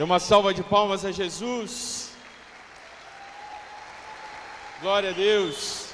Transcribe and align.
Dê 0.00 0.04
uma 0.04 0.18
salva 0.18 0.54
de 0.54 0.62
palmas 0.62 1.04
a 1.04 1.12
Jesus. 1.12 2.10
Glória 4.80 5.10
a 5.10 5.12
Deus. 5.12 5.92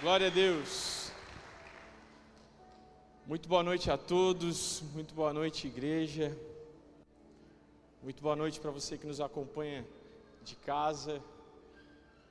Glória 0.00 0.28
a 0.28 0.30
Deus. 0.30 1.12
Muito 3.26 3.46
boa 3.46 3.62
noite 3.62 3.90
a 3.90 3.98
todos. 3.98 4.82
Muito 4.94 5.14
boa 5.14 5.34
noite, 5.34 5.66
igreja. 5.66 6.34
Muito 8.02 8.22
boa 8.22 8.34
noite 8.34 8.58
para 8.58 8.70
você 8.70 8.96
que 8.96 9.06
nos 9.06 9.20
acompanha 9.20 9.86
de 10.42 10.56
casa, 10.56 11.22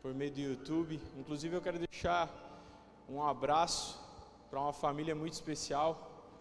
por 0.02 0.12
meio 0.12 0.32
do 0.32 0.40
YouTube. 0.40 1.00
Inclusive, 1.20 1.56
eu 1.56 1.62
quero 1.62 1.78
deixar 1.78 2.28
um 3.08 3.22
abraço 3.22 4.04
para 4.50 4.60
uma 4.60 4.74
família 4.74 5.14
muito 5.14 5.34
especial, 5.34 6.34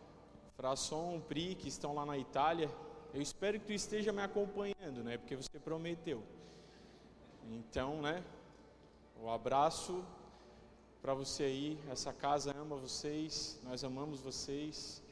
Frasson, 0.57 1.21
Pri, 1.29 1.55
que 1.55 1.69
estão 1.69 1.95
lá 1.95 2.07
na 2.07 2.17
Itália. 2.17 2.71
Eu 3.13 3.21
espero 3.21 3.59
que 3.59 3.67
tu 3.67 3.73
esteja 3.73 4.13
me 4.13 4.23
acompanhando, 4.23 5.03
né? 5.03 5.19
Porque 5.19 5.35
você 5.35 5.59
prometeu. 5.59 6.23
Então, 7.51 8.01
né? 8.01 8.23
Um 9.21 9.29
abraço 9.29 10.05
para 11.03 11.13
você 11.13 11.43
aí. 11.43 11.79
Essa 11.91 12.13
casa 12.13 12.55
ama 12.57 12.77
vocês, 12.77 13.61
nós 13.65 13.83
amamos 13.83 14.21
vocês. 14.21 15.03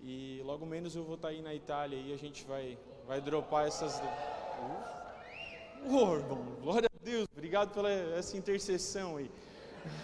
E 0.00 0.40
logo 0.44 0.64
menos 0.64 0.96
eu 0.96 1.04
vou 1.04 1.16
estar 1.16 1.28
tá 1.28 1.34
aí 1.34 1.42
na 1.42 1.54
Itália 1.54 1.96
e 1.98 2.12
a 2.12 2.16
gente 2.16 2.44
vai 2.44 2.78
vai 3.06 3.20
dropar 3.20 3.66
essas 3.66 4.00
irmão, 6.14 6.42
glória 6.62 6.88
a 6.92 7.04
Deus. 7.04 7.26
Obrigado 7.32 7.74
pela 7.74 7.90
essa 7.90 8.36
intercessão 8.36 9.18
aí. 9.18 9.30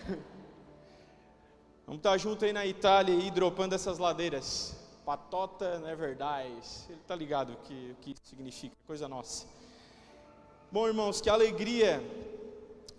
Vamos 1.86 2.00
estar 2.00 2.10
tá 2.10 2.18
junto 2.18 2.44
aí 2.44 2.52
na 2.52 2.66
Itália 2.66 3.14
aí 3.14 3.30
dropando 3.30 3.74
essas 3.74 3.98
ladeiras. 3.98 4.79
Patota 5.10 5.80
não 5.80 5.88
é 5.88 5.96
verdade. 5.96 6.52
Ele 6.88 7.00
está 7.00 7.16
ligado 7.16 7.54
o 7.54 7.56
que, 7.56 7.96
que 8.00 8.10
isso 8.12 8.22
significa, 8.26 8.76
coisa 8.86 9.08
nossa. 9.08 9.44
Bom, 10.70 10.86
irmãos, 10.86 11.20
que 11.20 11.28
alegria, 11.28 12.00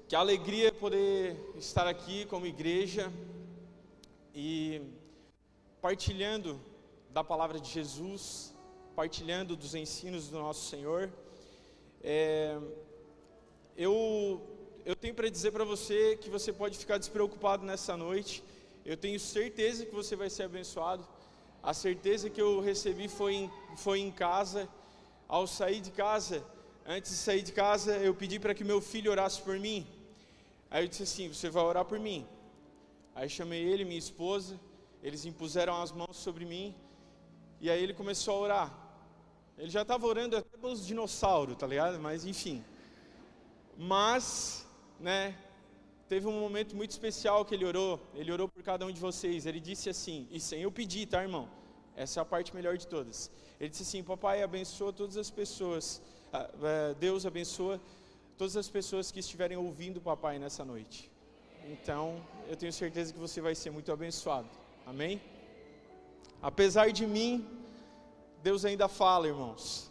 que 0.09 0.13
alegria 0.13 0.73
poder 0.73 1.37
estar 1.55 1.87
aqui 1.87 2.25
como 2.25 2.45
igreja 2.45 3.09
e 4.35 4.81
partilhando 5.81 6.59
da 7.11 7.23
palavra 7.23 7.61
de 7.61 7.69
Jesus, 7.69 8.53
partilhando 8.93 9.55
dos 9.55 9.73
ensinos 9.73 10.27
do 10.27 10.37
nosso 10.37 10.69
Senhor. 10.69 11.09
É, 12.03 12.59
eu, 13.77 14.41
eu 14.83 14.97
tenho 14.97 15.15
para 15.15 15.29
dizer 15.29 15.51
para 15.51 15.63
você 15.63 16.17
que 16.17 16.29
você 16.29 16.51
pode 16.51 16.77
ficar 16.77 16.97
despreocupado 16.97 17.65
nessa 17.65 17.95
noite. 17.95 18.43
Eu 18.83 18.97
tenho 18.97 19.17
certeza 19.17 19.85
que 19.85 19.95
você 19.95 20.13
vai 20.17 20.29
ser 20.29 20.43
abençoado. 20.43 21.07
A 21.63 21.73
certeza 21.73 22.29
que 22.29 22.41
eu 22.41 22.59
recebi 22.59 23.07
foi 23.07 23.33
em, 23.35 23.51
foi 23.75 23.99
em 23.99 24.11
casa. 24.11 24.67
Ao 25.27 25.45
sair 25.47 25.79
de 25.79 25.91
casa, 25.91 26.43
antes 26.85 27.11
de 27.11 27.17
sair 27.17 27.41
de 27.41 27.51
casa, 27.51 27.95
eu 27.97 28.13
pedi 28.13 28.39
para 28.39 28.53
que 28.53 28.63
meu 28.63 28.81
filho 28.81 29.11
orasse 29.11 29.41
por 29.41 29.57
mim. 29.59 29.87
Aí 30.69 30.83
eu 30.83 30.87
disse 30.87 31.03
assim: 31.03 31.27
Você 31.27 31.49
vai 31.49 31.63
orar 31.63 31.85
por 31.85 31.99
mim. 31.99 32.27
Aí 33.13 33.29
chamei 33.29 33.61
ele, 33.63 33.85
minha 33.85 33.99
esposa, 33.99 34.59
eles 35.03 35.25
impuseram 35.25 35.81
as 35.81 35.91
mãos 35.91 36.17
sobre 36.17 36.45
mim. 36.45 36.75
E 37.59 37.69
aí 37.69 37.81
ele 37.81 37.93
começou 37.93 38.35
a 38.35 38.39
orar. 38.39 38.81
Ele 39.57 39.69
já 39.69 39.83
estava 39.83 40.07
orando 40.07 40.35
até 40.35 40.57
pelos 40.57 40.85
dinossauros, 40.85 41.55
tá 41.57 41.67
ligado? 41.67 41.99
Mas 41.99 42.25
enfim. 42.25 42.63
Mas, 43.77 44.65
né, 44.99 45.37
teve 46.11 46.27
um 46.27 46.37
momento 46.45 46.75
muito 46.75 46.91
especial 46.97 47.45
que 47.45 47.53
ele 47.55 47.65
orou. 47.71 47.93
Ele 48.13 48.31
orou 48.35 48.47
por 48.53 48.61
cada 48.61 48.85
um 48.85 48.91
de 48.91 48.99
vocês. 48.99 49.45
Ele 49.45 49.61
disse 49.61 49.87
assim, 49.93 50.27
e 50.29 50.41
sem 50.47 50.59
eu 50.63 50.71
pedir, 50.79 51.05
tá, 51.05 51.21
irmão? 51.27 51.45
Essa 51.95 52.19
é 52.19 52.21
a 52.21 52.25
parte 52.33 52.53
melhor 52.53 52.75
de 52.81 52.85
todas. 52.85 53.31
Ele 53.57 53.69
disse 53.69 53.83
assim: 53.83 54.03
Papai, 54.03 54.43
abençoa 54.43 54.91
todas 54.91 55.15
as 55.23 55.29
pessoas. 55.39 56.01
Ah, 56.33 56.49
é, 56.63 56.93
Deus 57.05 57.25
abençoa 57.25 57.79
todas 58.37 58.57
as 58.57 58.67
pessoas 58.77 59.09
que 59.09 59.21
estiverem 59.21 59.57
ouvindo 59.65 59.97
o 59.97 60.01
papai 60.01 60.37
nessa 60.37 60.65
noite. 60.65 61.09
Então, 61.73 62.03
eu 62.49 62.57
tenho 62.57 62.73
certeza 62.73 63.13
que 63.13 63.19
você 63.27 63.39
vai 63.39 63.55
ser 63.55 63.71
muito 63.77 63.89
abençoado. 63.89 64.49
Amém? 64.85 65.21
Apesar 66.41 66.91
de 66.91 67.07
mim, 67.07 67.47
Deus 68.43 68.65
ainda 68.65 68.87
fala, 68.89 69.27
irmãos. 69.27 69.89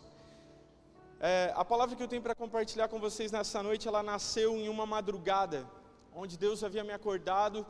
É, 1.18 1.52
a 1.56 1.64
palavra 1.64 1.96
que 1.96 2.02
eu 2.02 2.08
tenho 2.08 2.22
para 2.28 2.34
compartilhar 2.34 2.88
com 2.88 2.98
vocês 3.08 3.32
nessa 3.32 3.62
noite, 3.62 3.88
ela 3.88 4.02
nasceu 4.02 4.56
em 4.58 4.68
uma 4.68 4.84
madrugada 4.84 5.66
onde 6.22 6.36
Deus 6.36 6.62
havia 6.62 6.84
me 6.84 6.92
acordado. 6.92 7.66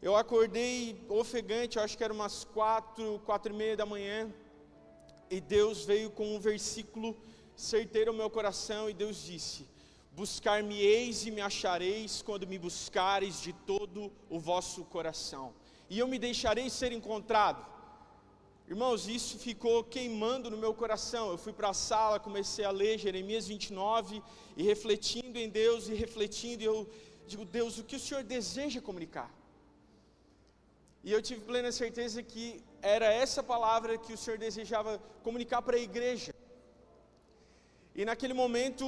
Eu 0.00 0.16
acordei 0.16 0.98
ofegante, 1.06 1.78
acho 1.78 1.98
que 1.98 2.04
era 2.06 2.14
umas 2.14 2.42
quatro, 2.42 3.20
quatro 3.26 3.52
e 3.52 3.56
meia 3.56 3.76
da 3.76 3.84
manhã, 3.84 4.32
e 5.30 5.38
Deus 5.38 5.84
veio 5.84 6.10
com 6.10 6.34
um 6.34 6.40
versículo 6.40 7.14
certeiro 7.54 8.10
ao 8.10 8.16
meu 8.16 8.30
coração, 8.30 8.88
e 8.88 8.94
Deus 8.94 9.22
disse: 9.22 9.68
Buscar-me-eis 10.12 11.26
e 11.26 11.30
me 11.30 11.42
achareis 11.42 12.22
quando 12.22 12.46
me 12.46 12.58
buscareis 12.58 13.42
de 13.42 13.52
todo 13.52 14.10
o 14.30 14.38
vosso 14.40 14.82
coração, 14.84 15.52
e 15.90 15.98
eu 15.98 16.08
me 16.08 16.18
deixarei 16.18 16.70
ser 16.70 16.90
encontrado. 16.90 17.62
Irmãos, 18.66 19.08
isso 19.08 19.38
ficou 19.38 19.82
queimando 19.82 20.50
no 20.50 20.58
meu 20.58 20.74
coração. 20.74 21.30
Eu 21.30 21.38
fui 21.38 21.54
para 21.54 21.70
a 21.70 21.74
sala, 21.74 22.20
comecei 22.20 22.66
a 22.66 22.70
ler 22.70 22.98
Jeremias 22.98 23.46
29 23.48 24.22
e 24.58 24.62
refletindo 24.62 25.38
em 25.38 25.48
Deus 25.48 25.88
e 25.88 25.94
refletindo, 25.94 26.62
eu 26.62 26.86
digo, 27.32 27.44
Deus, 27.58 27.74
o 27.80 27.84
que 27.88 27.98
o 27.98 28.04
Senhor 28.06 28.22
deseja 28.36 28.80
comunicar? 28.88 29.28
E 31.06 31.12
eu 31.14 31.20
tive 31.28 31.40
plena 31.50 31.70
certeza 31.82 32.22
que 32.30 32.46
era 32.94 33.08
essa 33.22 33.42
palavra 33.52 33.98
que 34.04 34.12
o 34.16 34.20
Senhor 34.22 34.38
desejava 34.46 34.92
comunicar 35.26 35.60
para 35.66 35.76
a 35.78 35.86
igreja. 35.88 36.32
E 37.98 38.04
naquele 38.10 38.34
momento, 38.42 38.86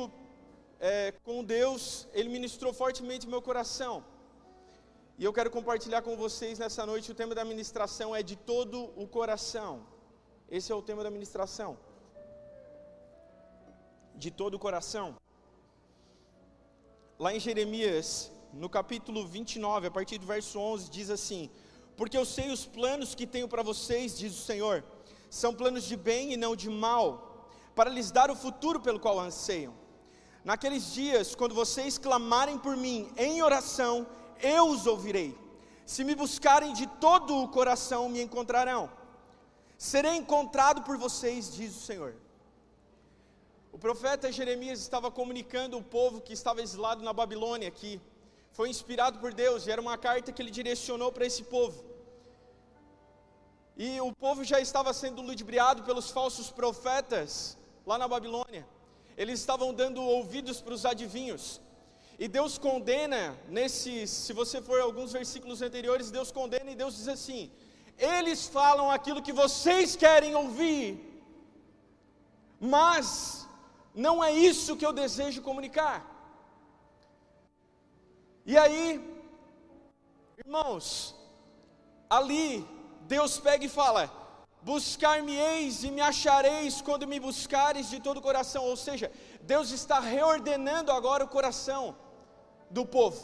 é, 0.91 1.13
com 1.27 1.39
Deus, 1.57 1.83
Ele 2.19 2.31
ministrou 2.37 2.73
fortemente 2.83 3.33
meu 3.35 3.43
coração. 3.49 3.95
E 5.21 5.25
eu 5.25 5.33
quero 5.37 5.51
compartilhar 5.57 6.03
com 6.03 6.15
vocês 6.25 6.59
nessa 6.63 6.85
noite 6.91 7.13
o 7.13 7.19
tema 7.21 7.35
da 7.39 7.45
ministração 7.53 8.09
é 8.19 8.23
de 8.31 8.37
todo 8.53 8.77
o 9.03 9.07
coração. 9.17 9.73
Esse 10.57 10.73
é 10.73 10.75
o 10.75 10.87
tema 10.89 11.03
da 11.07 11.11
ministração. 11.17 11.71
De 14.23 14.31
todo 14.31 14.55
o 14.55 14.63
coração. 14.67 15.09
Lá 17.21 17.35
em 17.35 17.39
Jeremias 17.39 18.33
no 18.51 18.67
capítulo 18.67 19.27
29, 19.27 19.89
a 19.89 19.91
partir 19.91 20.17
do 20.17 20.25
verso 20.25 20.59
11, 20.59 20.91
diz 20.91 21.11
assim: 21.11 21.51
Porque 21.95 22.17
eu 22.17 22.25
sei 22.25 22.51
os 22.51 22.65
planos 22.65 23.15
que 23.15 23.27
tenho 23.27 23.47
para 23.47 23.63
vocês, 23.63 24.17
diz 24.17 24.33
o 24.33 24.43
Senhor, 24.43 24.83
são 25.29 25.53
planos 25.53 25.85
de 25.85 25.99
bem 25.99 26.33
e 26.33 26.37
não 26.39 26.57
de 26.57 26.71
mal, 26.71 27.47
para 27.75 27.91
lhes 27.91 28.11
dar 28.11 28.31
o 28.31 28.35
futuro 28.35 28.81
pelo 28.81 28.99
qual 28.99 29.21
anseiam. 29.21 29.75
Naqueles 30.43 30.95
dias, 30.95 31.35
quando 31.35 31.55
vocês 31.55 31.99
clamarem 31.99 32.57
por 32.57 32.75
mim 32.75 33.13
em 33.19 33.43
oração, 33.43 34.07
eu 34.41 34.71
os 34.71 34.87
ouvirei. 34.87 35.37
Se 35.85 36.03
me 36.03 36.15
buscarem 36.15 36.73
de 36.73 36.87
todo 36.87 37.37
o 37.37 37.49
coração, 37.49 38.09
me 38.09 38.23
encontrarão. 38.23 38.91
Serei 39.77 40.17
encontrado 40.17 40.81
por 40.85 40.97
vocês, 40.97 41.53
diz 41.53 41.77
o 41.77 41.81
Senhor. 41.81 42.15
O 43.73 43.79
profeta 43.79 44.33
Jeremias 44.33 44.81
estava 44.81 45.11
comunicando 45.11 45.79
o 45.79 45.83
povo 45.83 46.21
que 46.21 46.33
estava 46.33 46.63
exilado 46.63 47.05
na 47.05 47.13
Babilônia, 47.13 47.71
que 47.71 48.01
foi 48.53 48.69
inspirado 48.69 49.19
por 49.19 49.33
Deus, 49.33 49.67
e 49.67 49.71
era 49.71 49.81
uma 49.81 49.97
carta 49.97 50.33
que 50.33 50.43
ele 50.43 50.51
direcionou 50.51 51.11
para 51.13 51.27
esse 51.31 51.45
povo. 51.45 51.79
E 53.77 54.01
o 54.01 54.13
povo 54.13 54.43
já 54.45 54.61
estava 54.61 54.93
sendo 54.93 55.23
ludibriado 55.23 55.83
pelos 55.85 56.11
falsos 56.11 56.51
profetas 56.51 57.57
lá 57.87 57.97
na 57.97 58.09
Babilônia. 58.09 58.67
Eles 59.17 59.39
estavam 59.41 59.73
dando 59.73 60.03
ouvidos 60.03 60.61
para 60.61 60.75
os 60.75 60.85
adivinhos. 60.85 61.61
E 62.19 62.29
Deus 62.29 62.59
condena 62.59 63.23
nesses, 63.49 64.11
se 64.11 64.33
você 64.41 64.61
for 64.61 64.79
alguns 64.81 65.13
versículos 65.13 65.63
anteriores, 65.63 66.11
Deus 66.11 66.31
condena 66.31 66.71
e 66.71 66.75
Deus 66.75 66.97
diz 66.97 67.09
assim: 67.09 67.51
eles 68.01 68.47
falam 68.47 68.91
aquilo 68.91 69.23
que 69.23 69.33
vocês 69.33 69.95
querem 69.95 70.35
ouvir, 70.35 70.85
mas 72.59 73.47
não 74.07 74.15
é 74.29 74.31
isso 74.51 74.77
que 74.79 74.87
eu 74.89 74.93
desejo 75.03 75.47
comunicar. 75.49 75.99
E 78.53 78.57
aí, 78.63 78.85
irmãos, 80.45 80.85
ali 82.19 82.47
Deus 83.15 83.33
pega 83.47 83.65
e 83.67 83.77
fala: 83.81 84.03
Buscar-me-eis 84.63 85.85
e 85.85 85.91
me 85.97 86.03
achareis 86.13 86.81
quando 86.87 87.11
me 87.13 87.19
buscareis 87.27 87.91
de 87.91 88.01
todo 88.07 88.19
o 88.19 88.27
coração. 88.29 88.63
Ou 88.73 88.77
seja, 88.87 89.11
Deus 89.53 89.71
está 89.71 89.99
reordenando 90.15 90.93
agora 90.93 91.25
o 91.25 91.33
coração 91.37 91.85
do 92.79 92.85
povo. 92.97 93.21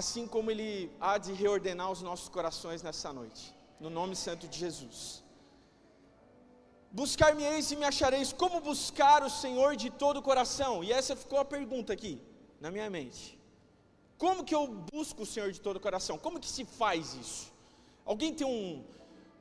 Assim 0.00 0.26
como 0.26 0.50
Ele 0.50 0.70
há 1.00 1.18
de 1.18 1.32
reordenar 1.32 1.90
os 1.90 2.02
nossos 2.02 2.28
corações 2.28 2.82
nessa 2.82 3.12
noite, 3.12 3.54
no 3.78 3.90
nome 3.98 4.16
santo 4.16 4.48
de 4.48 4.58
Jesus. 4.64 5.22
Buscar-me-eis 7.00 7.70
e 7.72 7.76
me 7.76 7.86
achareis, 7.86 8.32
como 8.34 8.60
buscar 8.60 9.22
o 9.22 9.30
Senhor 9.30 9.76
de 9.76 9.88
todo 9.88 10.18
o 10.18 10.22
coração? 10.22 10.84
E 10.84 10.92
essa 10.92 11.16
ficou 11.16 11.38
a 11.38 11.44
pergunta 11.44 11.90
aqui, 11.92 12.20
na 12.60 12.70
minha 12.70 12.88
mente. 12.90 13.38
Como 14.18 14.44
que 14.44 14.54
eu 14.54 14.66
busco 14.92 15.22
o 15.22 15.26
Senhor 15.26 15.50
de 15.50 15.60
todo 15.60 15.78
o 15.78 15.80
coração? 15.80 16.18
Como 16.18 16.38
que 16.38 16.50
se 16.56 16.64
faz 16.64 17.14
isso? 17.14 17.50
Alguém 18.04 18.34
tem 18.34 18.46
um, 18.46 18.84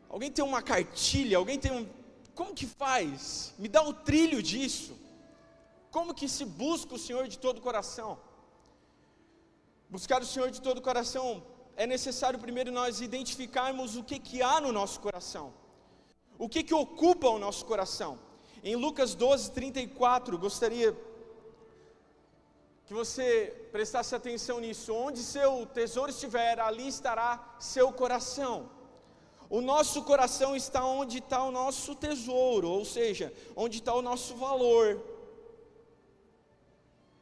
alguém 0.09 0.31
tem 0.31 0.45
uma 0.45 0.61
cartilha? 0.61 1.37
Alguém 1.37 1.59
tem 1.59 1.73
um, 1.73 1.85
como 2.33 2.53
que 2.53 2.65
faz? 2.65 3.53
Me 3.59 3.67
dá 3.67 3.83
o 3.83 3.93
trilho 3.93 4.41
disso. 4.41 4.93
Como 5.91 6.13
que 6.13 6.29
se 6.29 6.45
busca 6.45 6.95
o 6.95 6.99
Senhor 6.99 7.27
de 7.27 7.37
todo 7.37 7.57
o 7.57 7.61
coração? 7.61 8.17
Buscar 9.89 10.21
o 10.21 10.25
Senhor 10.25 10.49
de 10.49 10.61
todo 10.61 10.77
o 10.77 10.81
coração 10.81 11.43
é 11.75 11.85
necessário 11.85 12.39
primeiro 12.39 12.71
nós 12.71 13.01
identificarmos 13.01 13.97
o 13.97 14.03
que 14.05 14.19
que 14.19 14.41
há 14.41 14.61
no 14.61 14.71
nosso 14.71 15.01
coração. 15.01 15.60
O 16.43 16.49
que 16.49 16.63
que 16.63 16.73
ocupa 16.73 17.29
o 17.29 17.37
nosso 17.37 17.63
coração? 17.65 18.17
Em 18.63 18.75
Lucas 18.75 19.13
12, 19.13 19.51
34, 19.51 20.39
gostaria 20.39 20.91
que 22.87 22.93
você 22.95 23.67
prestasse 23.71 24.15
atenção 24.15 24.59
nisso. 24.59 24.91
Onde 24.91 25.19
seu 25.19 25.67
tesouro 25.67 26.09
estiver, 26.09 26.59
ali 26.59 26.87
estará 26.87 27.55
seu 27.59 27.93
coração. 27.93 28.71
O 29.51 29.61
nosso 29.61 30.01
coração 30.01 30.55
está 30.55 30.83
onde 30.83 31.19
está 31.19 31.43
o 31.43 31.51
nosso 31.51 31.93
tesouro, 31.93 32.67
ou 32.69 32.85
seja, 32.85 33.31
onde 33.55 33.77
está 33.77 33.93
o 33.93 34.01
nosso 34.01 34.35
valor. 34.35 34.99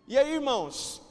E 0.08 0.18
aí, 0.18 0.34
irmãos, 0.34 1.02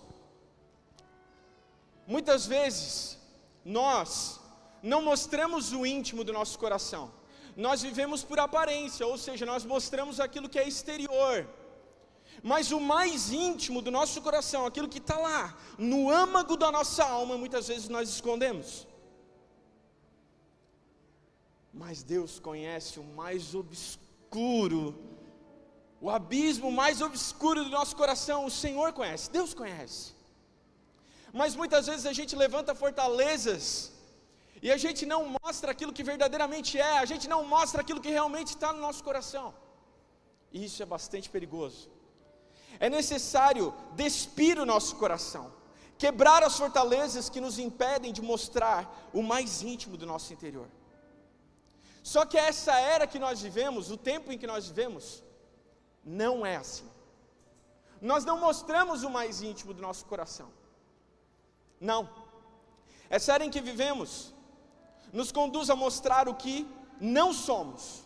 muitas 2.07 2.47
vezes 2.47 3.19
nós 3.63 4.41
não 4.83 5.03
mostramos 5.03 5.75
o 5.75 5.85
íntimo 5.85 6.25
do 6.25 6.33
nosso 6.33 6.59
coração, 6.59 7.18
nós 7.67 7.83
vivemos 7.83 8.23
por 8.23 8.39
aparência, 8.39 9.05
ou 9.05 9.19
seja, 9.19 9.45
nós 9.45 9.65
mostramos 9.65 10.21
aquilo 10.21 10.49
que 10.49 10.61
é 10.61 10.69
exterior. 10.73 11.37
Mas 12.51 12.71
o 12.71 12.79
mais 12.79 13.33
íntimo 13.33 13.83
do 13.83 13.91
nosso 13.91 14.23
coração, 14.23 14.65
aquilo 14.65 14.89
que 14.89 14.99
está 14.99 15.19
lá, 15.19 15.59
no 15.77 16.09
âmago 16.09 16.57
da 16.57 16.71
nossa 16.71 17.05
alma, 17.05 17.37
muitas 17.37 17.67
vezes 17.67 17.89
nós 17.89 18.09
escondemos. 18.11 18.87
Mas 21.75 22.05
Deus 22.05 22.39
conhece 22.39 23.01
o 23.01 23.03
mais 23.03 23.57
obscuro, 23.57 24.97
o 26.01 26.09
abismo 26.09 26.71
mais 26.71 27.01
obscuro 27.01 27.65
do 27.65 27.71
nosso 27.71 27.97
coração, 27.97 28.47
o 28.47 28.51
Senhor 28.53 28.93
conhece, 28.93 29.33
Deus 29.33 29.53
conhece. 29.53 30.15
Mas 31.33 31.57
muitas 31.57 31.89
vezes 31.89 32.07
a 32.07 32.13
gente 32.13 32.37
levanta 32.37 32.73
fortalezas 32.73 33.98
e 34.63 34.71
a 34.73 34.77
gente 34.77 35.07
não 35.07 35.37
mostra 35.43 35.73
aquilo 35.73 35.93
que 35.93 36.03
verdadeiramente 36.03 36.79
é, 36.79 36.99
a 36.99 37.05
gente 37.05 37.29
não 37.29 37.45
mostra 37.45 37.81
aquilo 37.81 38.01
que 38.01 38.09
realmente 38.09 38.49
está 38.49 38.73
no 38.73 38.81
nosso 38.81 39.03
coração. 39.05 39.55
E 40.53 40.65
isso 40.65 40.83
é 40.83 40.87
bastante 40.87 41.29
perigoso. 41.31 41.91
É 42.81 42.89
necessário 42.89 43.75
despir 43.95 44.59
o 44.59 44.67
nosso 44.67 44.97
coração, 44.97 45.53
quebrar 45.97 46.43
as 46.43 46.57
fortalezas 46.57 47.29
que 47.29 47.41
nos 47.41 47.59
impedem 47.59 48.13
de 48.13 48.23
mostrar 48.23 49.11
o 49.13 49.23
mais 49.23 49.63
íntimo 49.63 49.97
do 49.97 50.07
nosso 50.07 50.33
interior. 50.33 50.69
Só 52.03 52.25
que 52.25 52.39
essa 52.39 52.79
era 52.79 53.07
que 53.07 53.19
nós 53.19 53.41
vivemos, 53.41 53.91
o 53.91 53.97
tempo 53.97 54.33
em 54.33 54.39
que 54.39 54.47
nós 54.47 54.69
vivemos, 54.69 55.23
não 56.05 56.47
é 56.47 56.57
assim. 56.57 56.89
Nós 58.01 58.25
não 58.25 58.39
mostramos 58.39 59.03
o 59.03 59.11
mais 59.11 59.43
íntimo 59.43 59.75
do 59.75 59.83
nosso 59.83 60.05
coração. 60.07 60.51
Não. 61.81 62.09
Essa 63.11 63.35
era 63.35 63.45
em 63.45 63.51
que 63.51 63.61
vivemos 63.61 64.33
nos 65.13 65.33
conduz 65.33 65.71
a 65.71 65.77
mostrar 65.77 66.29
o 66.29 66.35
que 66.35 66.67
não 67.01 67.33
somos. 67.33 68.05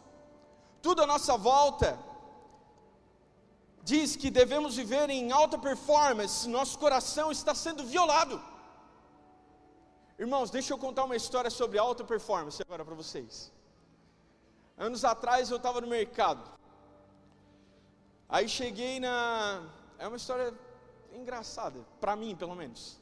Tudo 0.80 1.02
à 1.02 1.06
nossa 1.06 1.36
volta 1.36 1.98
diz 3.82 4.16
que 4.16 4.30
devemos 4.30 4.76
viver 4.76 5.10
em 5.10 5.32
alta 5.32 5.58
performance, 5.58 6.48
nosso 6.48 6.78
coração 6.78 7.30
está 7.32 7.54
sendo 7.54 7.84
violado. 7.84 8.40
Irmãos, 10.18 10.50
deixa 10.50 10.72
eu 10.72 10.78
contar 10.78 11.04
uma 11.04 11.16
história 11.16 11.50
sobre 11.50 11.78
alta 11.78 12.04
performance 12.04 12.62
agora 12.62 12.84
para 12.84 12.94
vocês. 12.94 13.50
Anos 14.78 15.04
atrás 15.04 15.50
eu 15.50 15.56
estava 15.56 15.80
no 15.80 15.86
mercado. 15.86 16.42
Aí 18.28 18.48
cheguei 18.48 19.00
na. 19.00 19.62
É 19.98 20.06
uma 20.06 20.16
história 20.16 20.54
engraçada, 21.12 21.80
para 22.00 22.14
mim 22.16 22.34
pelo 22.34 22.54
menos. 22.54 22.98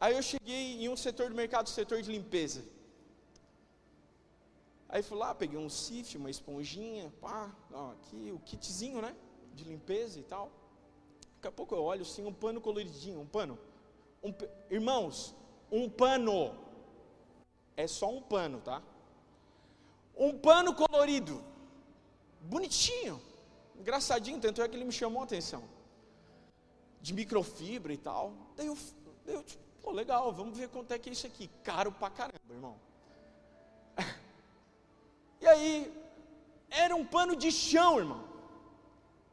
Aí 0.00 0.14
eu 0.14 0.22
cheguei 0.22 0.84
em 0.84 0.88
um 0.88 0.96
setor 0.96 1.30
do 1.30 1.34
mercado, 1.34 1.68
setor 1.68 2.02
de 2.02 2.12
limpeza. 2.12 2.62
Aí 4.94 5.02
fui 5.02 5.18
lá, 5.18 5.34
peguei 5.34 5.58
um 5.58 5.68
sif, 5.68 6.16
uma 6.16 6.30
esponjinha, 6.30 7.12
pá, 7.20 7.52
ó, 7.72 7.90
aqui 7.90 8.30
o 8.32 8.38
kitzinho, 8.38 9.02
né? 9.02 9.12
De 9.52 9.64
limpeza 9.64 10.20
e 10.20 10.22
tal. 10.22 10.52
Daqui 11.34 11.48
a 11.48 11.52
pouco 11.52 11.74
eu 11.74 11.82
olho 11.82 12.02
assim, 12.02 12.24
um 12.24 12.32
pano 12.32 12.60
coloridinho, 12.60 13.20
um 13.20 13.26
pano. 13.26 13.58
Um, 14.22 14.32
irmãos, 14.70 15.34
um 15.70 15.90
pano. 15.90 16.54
É 17.76 17.88
só 17.88 18.08
um 18.08 18.22
pano, 18.22 18.60
tá? 18.60 18.80
um 20.16 20.36
pano 20.38 20.74
colorido, 20.74 21.42
bonitinho, 22.42 23.20
engraçadinho, 23.76 24.40
tanto 24.40 24.62
é 24.62 24.68
que 24.68 24.76
ele 24.76 24.84
me 24.84 24.92
chamou 24.92 25.22
a 25.22 25.24
atenção, 25.24 25.64
de 27.00 27.12
microfibra 27.12 27.92
e 27.92 27.98
tal. 27.98 28.32
Daí 28.56 28.66
eu, 28.66 28.78
daí 29.24 29.34
eu 29.34 29.42
tipo, 29.42 29.62
pô, 29.82 29.90
legal, 29.90 30.32
vamos 30.32 30.56
ver 30.56 30.68
quanto 30.68 30.92
é 30.92 30.98
que 30.98 31.10
é 31.10 31.12
isso 31.12 31.26
aqui, 31.26 31.50
caro 31.62 31.90
pra 31.90 32.10
caramba, 32.10 32.54
irmão. 32.54 32.76
Era 36.70 36.96
um 36.96 37.04
pano 37.04 37.36
de 37.36 37.50
chão, 37.52 37.98
irmão, 37.98 38.24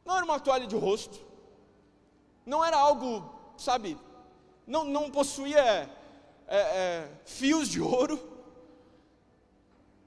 não 0.04 0.16
era 0.16 0.24
uma 0.24 0.38
toalha 0.38 0.66
de 0.66 0.76
rosto, 0.76 1.20
não 2.46 2.64
era 2.64 2.76
algo, 2.76 3.28
sabe, 3.56 3.98
não, 4.66 4.84
não 4.84 5.10
possuía 5.10 5.88
é, 6.46 6.56
é, 6.56 7.10
fios 7.24 7.68
de 7.68 7.80
ouro, 7.80 8.20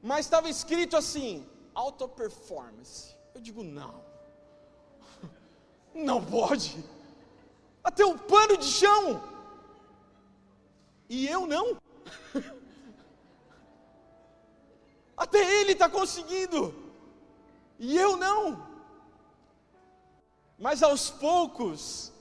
mas 0.01 0.25
estava 0.25 0.49
escrito 0.49 0.95
assim: 0.95 1.45
auto 1.73 2.07
performance. 2.07 3.15
Eu 3.33 3.41
digo, 3.41 3.63
não, 3.63 4.01
não 5.93 6.23
pode, 6.23 6.83
até 7.83 8.05
o 8.05 8.17
pano 8.17 8.55
de 8.57 8.65
chão, 8.65 9.21
e 11.09 11.27
eu 11.27 11.45
não, 11.45 11.77
até 15.15 15.61
ele 15.61 15.73
está 15.73 15.89
conseguindo, 15.89 16.73
e 17.79 17.97
eu 17.97 18.15
não, 18.17 18.65
mas 20.57 20.81
aos 20.83 21.09
poucos, 21.09 22.11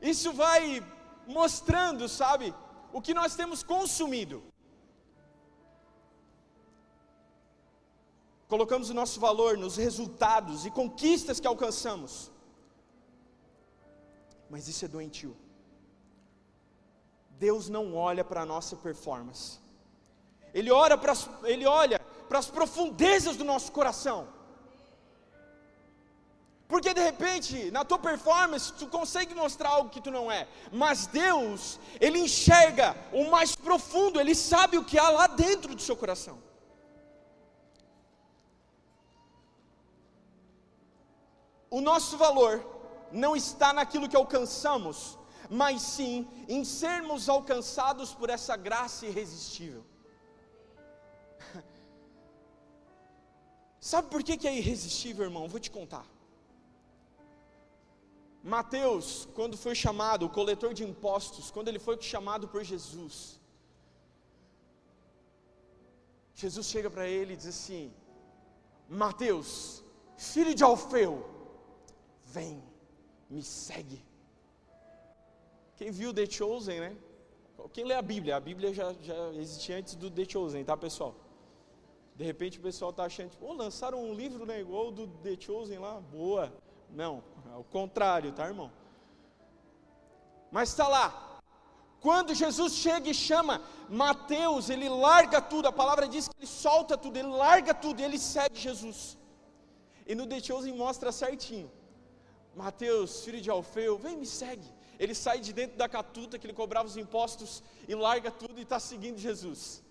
isso 0.00 0.32
vai 0.32 0.84
mostrando, 1.26 2.08
sabe, 2.08 2.54
o 2.92 3.00
que 3.00 3.14
nós 3.14 3.34
temos 3.34 3.62
consumido. 3.62 4.42
colocamos 8.50 8.90
o 8.90 8.94
nosso 8.94 9.20
valor 9.20 9.56
nos 9.56 9.76
resultados 9.76 10.66
e 10.66 10.70
conquistas 10.72 11.38
que 11.38 11.46
alcançamos. 11.46 12.32
Mas 14.50 14.66
isso 14.66 14.84
é 14.84 14.88
doentio. 14.88 15.36
Deus 17.38 17.68
não 17.68 17.94
olha 17.94 18.24
para 18.24 18.42
a 18.42 18.44
nossa 18.44 18.74
performance. 18.74 19.60
Ele, 20.52 20.70
ora 20.72 20.98
para 20.98 21.12
as, 21.12 21.30
ele 21.44 21.64
olha 21.64 21.99
para 22.30 22.38
as 22.38 22.50
profundezas 22.58 23.36
do 23.36 23.44
nosso 23.52 23.70
coração. 23.78 24.18
Porque 26.72 26.94
de 26.98 27.04
repente, 27.10 27.70
na 27.76 27.84
tua 27.84 27.98
performance, 27.98 28.72
tu 28.80 28.86
consegue 28.86 29.34
mostrar 29.34 29.70
algo 29.70 29.90
que 29.94 30.04
tu 30.06 30.10
não 30.18 30.30
é. 30.30 30.42
Mas 30.82 31.08
Deus, 31.22 31.80
Ele 32.00 32.20
enxerga 32.20 32.96
o 33.12 33.28
mais 33.34 33.56
profundo, 33.68 34.20
Ele 34.20 34.36
sabe 34.50 34.78
o 34.78 34.84
que 34.84 34.98
há 34.98 35.08
lá 35.10 35.26
dentro 35.26 35.74
do 35.74 35.82
seu 35.82 35.96
coração. 35.96 36.38
o 41.70 41.80
nosso 41.80 42.18
valor 42.18 42.66
não 43.12 43.36
está 43.36 43.72
naquilo 43.72 44.08
que 44.08 44.16
alcançamos, 44.16 45.18
mas 45.48 45.80
sim 45.82 46.28
em 46.48 46.64
sermos 46.64 47.28
alcançados 47.28 48.12
por 48.12 48.28
essa 48.28 48.56
graça 48.56 49.06
irresistível. 49.06 49.84
Sabe 53.80 54.08
por 54.10 54.22
que, 54.22 54.36
que 54.36 54.46
é 54.46 54.56
irresistível, 54.56 55.24
irmão? 55.24 55.48
Vou 55.48 55.58
te 55.58 55.70
contar. 55.70 56.06
Mateus, 58.42 59.28
quando 59.34 59.56
foi 59.56 59.74
chamado, 59.74 60.26
o 60.26 60.30
coletor 60.30 60.72
de 60.72 60.84
impostos, 60.84 61.50
quando 61.50 61.68
ele 61.68 61.78
foi 61.78 62.00
chamado 62.00 62.48
por 62.48 62.62
Jesus, 62.62 63.38
Jesus 66.34 66.66
chega 66.66 66.88
para 66.88 67.06
ele 67.06 67.34
e 67.34 67.36
diz 67.36 67.46
assim: 67.46 67.92
Mateus, 68.88 69.82
filho 70.16 70.54
de 70.54 70.64
Alfeu, 70.64 71.12
Vem, 72.32 72.62
me 73.28 73.42
segue. 73.42 74.00
Quem 75.76 75.90
viu 75.90 76.14
The 76.14 76.26
Chosen, 76.26 76.80
né? 76.80 76.96
Quem 77.72 77.84
lê 77.84 77.94
a 77.94 78.02
Bíblia? 78.02 78.36
A 78.36 78.40
Bíblia 78.40 78.72
já, 78.72 78.92
já 79.02 79.32
existia 79.34 79.76
antes 79.76 79.94
do 79.96 80.10
The 80.10 80.24
Chosen, 80.28 80.64
tá, 80.64 80.76
pessoal? 80.76 81.14
De 82.20 82.26
repente 82.26 82.58
o 82.58 82.60
pessoal 82.68 82.90
está 82.90 83.04
achando, 83.04 83.30
tipo, 83.30 83.46
oh, 83.46 83.54
lançaram 83.54 83.98
um 84.06 84.12
livro, 84.12 84.44
né, 84.44 84.60
igual 84.60 84.90
do 84.90 85.06
The 85.24 85.36
Chosen 85.40 85.78
lá, 85.78 85.94
boa. 86.12 86.52
Não, 86.90 87.24
é 87.50 87.56
o 87.56 87.64
contrário, 87.64 88.30
tá, 88.30 88.46
irmão? 88.46 88.70
Mas 90.52 90.68
está 90.68 90.86
lá. 90.86 91.06
Quando 91.98 92.34
Jesus 92.34 92.74
chega 92.74 93.08
e 93.08 93.14
chama 93.14 93.62
Mateus, 93.88 94.68
ele 94.68 94.86
larga 94.86 95.40
tudo, 95.40 95.68
a 95.68 95.72
palavra 95.72 96.06
diz 96.06 96.28
que 96.28 96.36
ele 96.38 96.46
solta 96.46 96.94
tudo, 96.94 97.16
ele 97.16 97.28
larga 97.28 97.72
tudo 97.72 98.00
ele 98.02 98.18
segue 98.18 98.58
Jesus. 98.68 99.16
E 100.06 100.14
no 100.14 100.26
The 100.26 100.40
Chosen 100.40 100.76
mostra 100.76 101.10
certinho. 101.10 101.72
Mateus, 102.54 103.24
filho 103.24 103.40
de 103.40 103.48
Alfeu, 103.48 103.96
vem 103.96 104.18
me 104.18 104.26
segue. 104.26 104.70
Ele 104.98 105.14
sai 105.14 105.40
de 105.40 105.54
dentro 105.54 105.78
da 105.78 105.88
catuta 105.88 106.38
que 106.38 106.46
ele 106.46 106.52
cobrava 106.52 106.86
os 106.86 106.98
impostos 106.98 107.62
e 107.88 107.94
larga 107.94 108.30
tudo 108.30 108.58
e 108.58 108.64
está 108.64 108.78
seguindo 108.78 109.16
Jesus. 109.16 109.82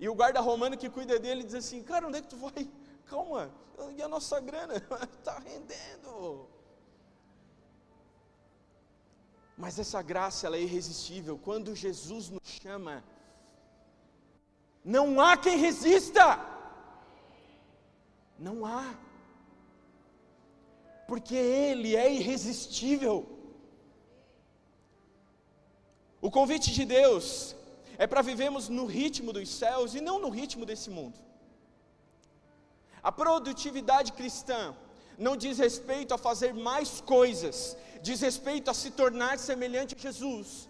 E 0.00 0.08
o 0.08 0.14
guarda 0.14 0.40
romano 0.40 0.78
que 0.78 0.88
cuida 0.88 1.18
dele 1.18 1.44
diz 1.44 1.54
assim: 1.54 1.82
Cara, 1.82 2.08
onde 2.08 2.18
é 2.18 2.22
que 2.22 2.28
tu 2.28 2.38
vai? 2.38 2.66
Calma, 3.04 3.50
e 3.96 4.02
a 4.02 4.08
nossa 4.08 4.40
grana? 4.40 4.74
Está 5.18 5.38
rendendo. 5.46 6.48
Mas 9.58 9.78
essa 9.78 10.00
graça 10.00 10.46
ela 10.46 10.56
é 10.56 10.62
irresistível. 10.62 11.38
Quando 11.38 11.76
Jesus 11.76 12.30
nos 12.30 12.48
chama, 12.62 13.04
não 14.82 15.20
há 15.20 15.36
quem 15.36 15.58
resista. 15.58 16.40
Não 18.38 18.64
há. 18.64 18.94
Porque 21.06 21.34
Ele 21.34 21.94
é 21.94 22.10
irresistível. 22.10 23.28
O 26.22 26.30
convite 26.30 26.72
de 26.72 26.86
Deus 26.86 27.54
é 28.02 28.06
para 28.06 28.22
vivermos 28.28 28.70
no 28.76 28.84
ritmo 28.98 29.30
dos 29.36 29.48
céus 29.62 29.94
e 29.94 30.00
não 30.00 30.18
no 30.24 30.30
ritmo 30.30 30.64
desse 30.68 30.88
mundo. 30.98 31.18
A 33.08 33.12
produtividade 33.12 34.10
cristã 34.18 34.74
não 35.18 35.34
diz 35.42 35.58
respeito 35.58 36.14
a 36.14 36.18
fazer 36.26 36.54
mais 36.54 37.02
coisas, 37.02 37.76
diz 38.06 38.22
respeito 38.22 38.70
a 38.70 38.74
se 38.82 38.90
tornar 39.00 39.38
semelhante 39.38 39.94
a 39.94 40.02
Jesus. 40.06 40.66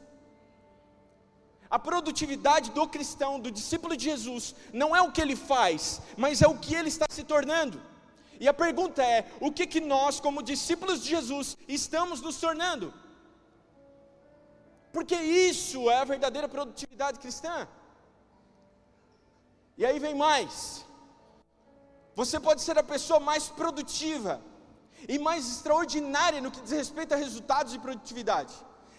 A 1.76 1.78
produtividade 1.78 2.72
do 2.72 2.88
cristão, 2.88 3.38
do 3.38 3.52
discípulo 3.58 3.96
de 3.96 4.06
Jesus, 4.06 4.56
não 4.72 4.90
é 4.96 5.00
o 5.00 5.12
que 5.12 5.20
ele 5.20 5.36
faz, 5.36 6.02
mas 6.16 6.42
é 6.42 6.48
o 6.48 6.58
que 6.58 6.74
ele 6.74 6.88
está 6.88 7.06
se 7.08 7.22
tornando. 7.22 7.80
E 8.40 8.48
a 8.48 8.54
pergunta 8.64 9.04
é: 9.04 9.30
o 9.38 9.52
que, 9.52 9.68
que 9.68 9.80
nós, 9.80 10.18
como 10.18 10.42
discípulos 10.42 11.00
de 11.04 11.10
Jesus, 11.10 11.56
estamos 11.68 12.20
nos 12.20 12.38
tornando? 12.38 12.92
Porque 14.92 15.14
isso 15.14 15.88
é 15.90 15.98
a 15.98 16.04
verdadeira 16.04 16.48
produtividade 16.48 17.18
cristã. 17.18 17.68
E 19.78 19.86
aí 19.86 19.98
vem 19.98 20.14
mais. 20.14 20.84
Você 22.14 22.38
pode 22.38 22.60
ser 22.60 22.76
a 22.78 22.82
pessoa 22.82 23.20
mais 23.20 23.48
produtiva 23.48 24.42
e 25.08 25.18
mais 25.18 25.46
extraordinária 25.52 26.40
no 26.40 26.50
que 26.50 26.60
diz 26.60 26.72
respeito 26.72 27.14
a 27.14 27.16
resultados 27.16 27.72
e 27.74 27.78
produtividade. 27.78 28.52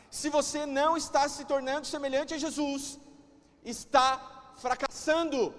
Se 0.09 0.29
você 0.29 0.65
não 0.65 0.97
está 0.97 1.27
se 1.29 1.43
tornando 1.45 1.85
semelhante 1.87 2.33
a 2.33 2.37
Jesus, 2.37 2.99
está 3.63 4.53
fracassando. 4.57 5.53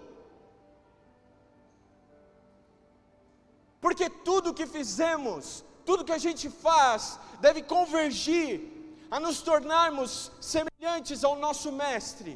Porque 3.81 4.09
tudo 4.29 4.55
que 4.55 4.67
fizemos, 4.67 5.65
tudo 5.85 6.05
que 6.05 6.13
a 6.13 6.25
gente 6.27 6.49
faz, 6.51 7.19
deve 7.41 7.63
convergir 7.63 8.51
a 9.15 9.21
nos 9.21 9.39
tornarmos 9.51 10.11
semelhantes 10.41 11.23
ao 11.29 11.35
nosso 11.45 11.71
Mestre. 11.71 12.33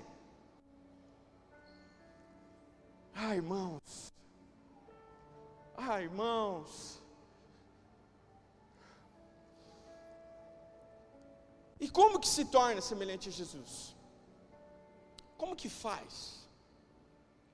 Ah, 3.15 3.35
irmãos, 3.35 4.13
ah, 5.77 5.99
irmãos, 6.09 6.97
E 11.85 11.89
como 11.99 12.19
que 12.23 12.29
se 12.37 12.45
torna 12.57 12.81
semelhante 12.81 13.29
a 13.29 13.33
Jesus? 13.33 13.95
Como 15.37 15.55
que 15.55 15.69
faz? 15.69 16.13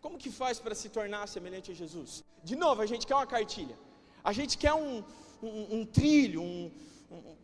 Como 0.01 0.17
que 0.23 0.31
faz 0.31 0.59
para 0.65 0.75
se 0.75 0.89
tornar 0.89 1.27
semelhante 1.27 1.71
a 1.73 1.75
Jesus? 1.75 2.25
De 2.43 2.55
novo, 2.55 2.83
a 2.83 2.87
gente 2.87 3.07
quer 3.07 3.17
uma 3.17 3.27
cartilha, 3.27 3.77
a 4.23 4.33
gente 4.33 4.57
quer 4.57 4.75
um, 4.75 5.05
um, 5.43 5.77
um 5.77 5.85
trilho, 5.85 6.41
um, 6.41 6.71
um, 7.11 7.37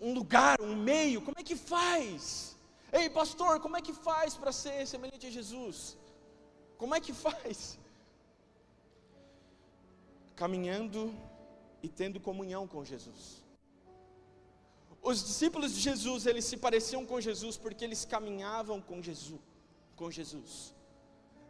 lugar, 0.00 0.60
um 0.60 0.76
meio. 0.76 1.22
Como 1.22 1.38
é 1.38 1.42
que 1.42 1.56
faz? 1.56 2.56
Ei, 2.92 3.08
pastor, 3.10 3.60
como 3.60 3.76
é 3.76 3.82
que 3.82 3.92
faz 3.92 4.36
para 4.36 4.52
ser 4.52 4.86
semelhante 4.86 5.26
a 5.26 5.30
Jesus? 5.30 5.96
Como 6.78 6.94
é 6.94 7.00
que 7.00 7.12
faz? 7.12 7.78
Caminhando 10.34 11.14
e 11.82 11.88
tendo 11.88 12.20
comunhão 12.20 12.66
com 12.66 12.84
Jesus. 12.84 13.42
Os 15.02 15.22
discípulos 15.24 15.72
de 15.74 15.80
Jesus, 15.80 16.26
eles 16.26 16.44
se 16.44 16.56
pareciam 16.56 17.06
com 17.06 17.20
Jesus 17.20 17.56
porque 17.56 17.84
eles 17.84 18.04
caminhavam 18.04 18.80
com 18.80 19.00
Jesus, 19.00 19.40
com 19.94 20.10
Jesus. 20.10 20.74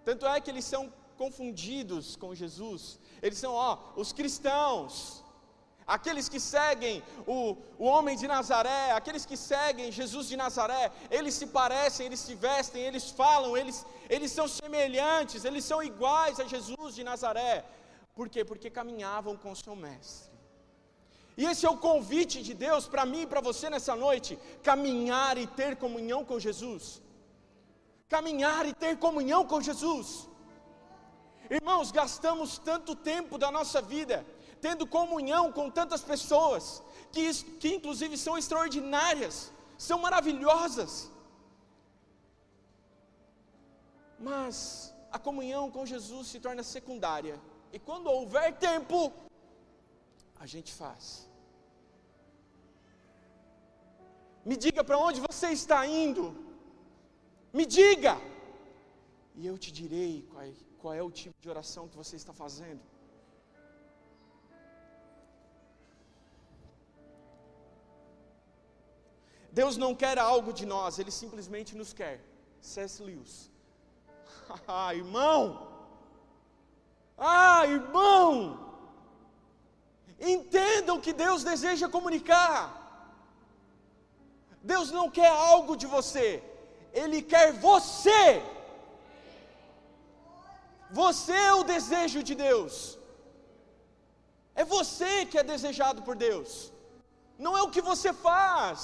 Tanto 0.04 0.26
é 0.26 0.40
que 0.40 0.50
eles 0.50 0.64
são 0.64 0.92
confundidos 1.16 2.16
com 2.16 2.34
Jesus. 2.34 2.98
Eles 3.22 3.38
são, 3.38 3.52
ó, 3.54 3.78
os 3.96 4.12
cristãos, 4.12 5.24
aqueles 5.86 6.28
que 6.28 6.40
seguem 6.40 7.02
o, 7.26 7.56
o 7.78 7.84
homem 7.84 8.16
de 8.16 8.26
Nazaré, 8.26 8.90
aqueles 8.92 9.24
que 9.24 9.36
seguem 9.36 9.92
Jesus 9.92 10.26
de 10.28 10.36
Nazaré, 10.36 10.90
eles 11.10 11.34
se 11.34 11.46
parecem, 11.46 12.06
eles 12.06 12.20
se 12.20 12.34
vestem, 12.34 12.82
eles 12.82 13.10
falam, 13.10 13.56
eles, 13.56 13.86
eles 14.10 14.32
são 14.32 14.48
semelhantes, 14.48 15.44
eles 15.44 15.64
são 15.64 15.82
iguais 15.82 16.40
a 16.40 16.44
Jesus 16.44 16.94
de 16.96 17.04
Nazaré. 17.04 17.64
Por 18.14 18.28
quê? 18.28 18.44
Porque 18.44 18.70
caminhavam 18.70 19.36
com 19.36 19.52
o 19.52 19.56
seu 19.64 19.76
mestre. 19.76 20.34
E 21.36 21.44
esse 21.44 21.66
é 21.66 21.70
o 21.70 21.82
convite 21.88 22.42
de 22.42 22.54
Deus 22.54 22.88
para 22.88 23.04
mim 23.04 23.22
e 23.22 23.26
para 23.32 23.42
você 23.48 23.68
nessa 23.68 23.94
noite: 23.94 24.38
caminhar 24.62 25.36
e 25.36 25.46
ter 25.46 25.76
comunhão 25.76 26.24
com 26.24 26.38
Jesus. 26.38 27.02
Caminhar 28.08 28.64
e 28.66 28.72
ter 28.72 28.96
comunhão 28.96 29.44
com 29.44 29.60
Jesus. 29.60 30.28
Irmãos, 31.50 31.92
gastamos 31.92 32.58
tanto 32.58 32.94
tempo 32.96 33.36
da 33.38 33.50
nossa 33.50 33.80
vida 33.80 34.24
tendo 34.60 34.86
comunhão 34.86 35.52
com 35.52 35.70
tantas 35.70 36.02
pessoas, 36.02 36.82
que, 37.12 37.22
que 37.60 37.74
inclusive 37.74 38.16
são 38.16 38.36
extraordinárias, 38.38 39.52
são 39.76 39.98
maravilhosas. 39.98 41.10
Mas 44.18 44.94
a 45.10 45.18
comunhão 45.18 45.70
com 45.70 45.84
Jesus 45.84 46.28
se 46.28 46.40
torna 46.40 46.62
secundária, 46.62 47.40
e 47.72 47.78
quando 47.78 48.06
houver 48.06 48.56
tempo, 48.58 49.12
a 50.38 50.46
gente 50.46 50.72
faz. 50.72 51.28
Me 54.48 54.56
diga 54.56 54.82
para 54.84 54.98
onde 55.06 55.20
você 55.20 55.48
está 55.60 55.86
indo. 55.86 56.24
Me 57.52 57.64
diga. 57.66 58.14
E 59.34 59.46
eu 59.46 59.58
te 59.58 59.70
direi 59.72 60.26
qual 60.30 60.42
é, 60.42 60.52
qual 60.80 60.94
é 60.94 61.02
o 61.02 61.10
tipo 61.10 61.36
de 61.40 61.48
oração 61.54 61.88
que 61.88 61.96
você 61.96 62.16
está 62.16 62.32
fazendo. 62.32 62.80
Deus 69.58 69.74
não 69.82 69.92
quer 70.02 70.16
algo 70.30 70.50
de 70.58 70.64
nós, 70.72 70.98
Ele 71.00 71.12
simplesmente 71.22 71.70
nos 71.80 71.90
quer. 71.98 72.16
C.S. 72.70 72.96
Lewis. 73.06 73.34
ah, 74.80 74.90
irmão! 75.02 75.42
Ah, 77.16 77.62
irmão! 77.76 78.26
Entenda 80.34 80.90
o 80.94 81.02
que 81.04 81.14
Deus 81.24 81.40
deseja 81.52 81.94
comunicar. 81.96 82.58
Deus 84.74 84.90
não 84.98 85.06
quer 85.18 85.32
algo 85.52 85.74
de 85.82 85.88
você, 85.96 86.28
Ele 87.00 87.20
quer 87.32 87.48
você. 87.68 88.20
Você 91.02 91.36
é 91.50 91.54
o 91.60 91.66
desejo 91.74 92.22
de 92.28 92.36
Deus. 92.46 92.76
É 94.54 94.64
você 94.76 95.12
que 95.30 95.38
é 95.38 95.50
desejado 95.54 96.02
por 96.02 96.14
Deus. 96.28 96.52
Não 97.38 97.56
é 97.56 97.62
o 97.62 97.72
que 97.74 97.88
você 97.90 98.12
faz. 98.28 98.80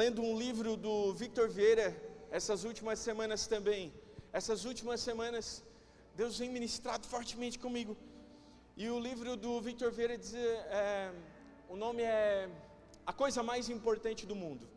Lendo 0.00 0.22
um 0.22 0.34
livro 0.38 0.76
do 0.76 1.12
Victor 1.12 1.48
Vieira, 1.48 1.86
essas 2.30 2.62
últimas 2.62 3.00
semanas 3.00 3.48
também, 3.52 3.92
essas 4.32 4.64
últimas 4.64 5.00
semanas, 5.00 5.46
Deus 6.14 6.38
vem 6.38 6.50
ministrado 6.56 7.04
fortemente 7.14 7.58
comigo. 7.58 7.96
E 8.76 8.88
o 8.88 9.00
livro 9.00 9.34
do 9.44 9.60
Victor 9.60 9.90
Vieira 9.90 10.16
diz, 10.16 10.34
é, 10.34 11.12
o 11.68 11.74
nome 11.74 12.02
é 12.04 12.48
A 13.04 13.12
Coisa 13.12 13.42
Mais 13.42 13.68
Importante 13.68 14.24
do 14.24 14.36
Mundo. 14.36 14.68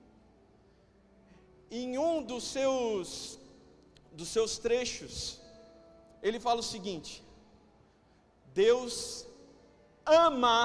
Em 1.69 1.99
um 1.99 2.23
dos 2.23 2.43
seus, 2.55 3.37
dos 4.11 4.29
seus 4.29 4.57
trechos, 4.57 5.39
ele 6.23 6.39
fala 6.39 6.61
o 6.61 6.69
seguinte: 6.73 7.23
Deus 8.55 9.27
ama 10.03 10.59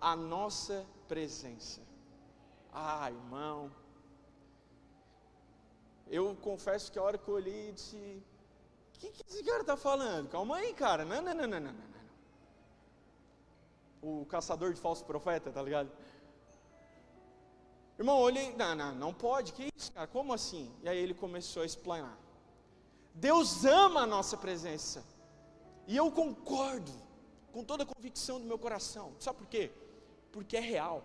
a 0.00 0.14
nossa 0.14 0.86
presença. 1.08 1.87
Ah, 2.72 3.10
irmão, 3.10 3.70
eu 6.06 6.36
confesso 6.36 6.90
que 6.92 6.98
a 6.98 7.02
hora 7.02 7.18
que 7.18 7.28
eu 7.28 7.34
olhei, 7.34 7.72
disse: 7.72 8.22
O 8.94 8.98
que, 8.98 9.10
que 9.10 9.24
esse 9.28 9.44
cara 9.44 9.60
está 9.62 9.76
falando? 9.76 10.28
Calma 10.28 10.56
aí, 10.56 10.72
cara. 10.74 11.04
Não, 11.04 11.22
não, 11.22 11.34
não, 11.34 11.46
não, 11.46 11.60
não 11.60 11.88
o 14.02 14.24
caçador 14.26 14.72
de 14.72 14.80
falso 14.80 15.04
profeta, 15.04 15.50
tá 15.50 15.62
ligado? 15.62 15.90
Irmão, 17.98 18.18
olhei, 18.18 18.54
não, 18.54 18.74
não, 18.74 18.94
não 18.94 19.14
pode, 19.14 19.52
que 19.52 19.68
isso, 19.76 19.92
cara, 19.92 20.06
como 20.06 20.32
assim? 20.32 20.72
E 20.82 20.88
aí 20.88 20.98
ele 20.98 21.14
começou 21.14 21.62
a 21.62 21.66
explanar. 21.66 22.16
Deus 23.12 23.64
ama 23.64 24.02
a 24.02 24.06
nossa 24.06 24.36
presença. 24.36 25.04
E 25.86 25.96
eu 25.96 26.10
concordo 26.12 26.92
com 27.52 27.64
toda 27.64 27.82
a 27.82 27.86
convicção 27.86 28.38
do 28.38 28.46
meu 28.46 28.58
coração. 28.58 29.14
Sabe 29.18 29.38
por 29.38 29.48
quê? 29.48 29.72
Porque 30.30 30.56
é 30.56 30.60
real. 30.60 31.02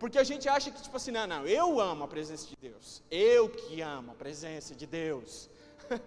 Porque 0.00 0.18
a 0.18 0.24
gente 0.24 0.48
acha 0.48 0.70
que, 0.70 0.80
tipo 0.80 0.96
assim, 0.96 1.10
não, 1.10 1.26
não, 1.26 1.46
eu 1.46 1.78
amo 1.78 2.04
a 2.04 2.08
presença 2.08 2.46
de 2.46 2.56
Deus. 2.56 3.02
Eu 3.10 3.50
que 3.50 3.82
amo 3.82 4.12
a 4.12 4.14
presença 4.14 4.74
de 4.74 4.86
Deus. 4.86 5.50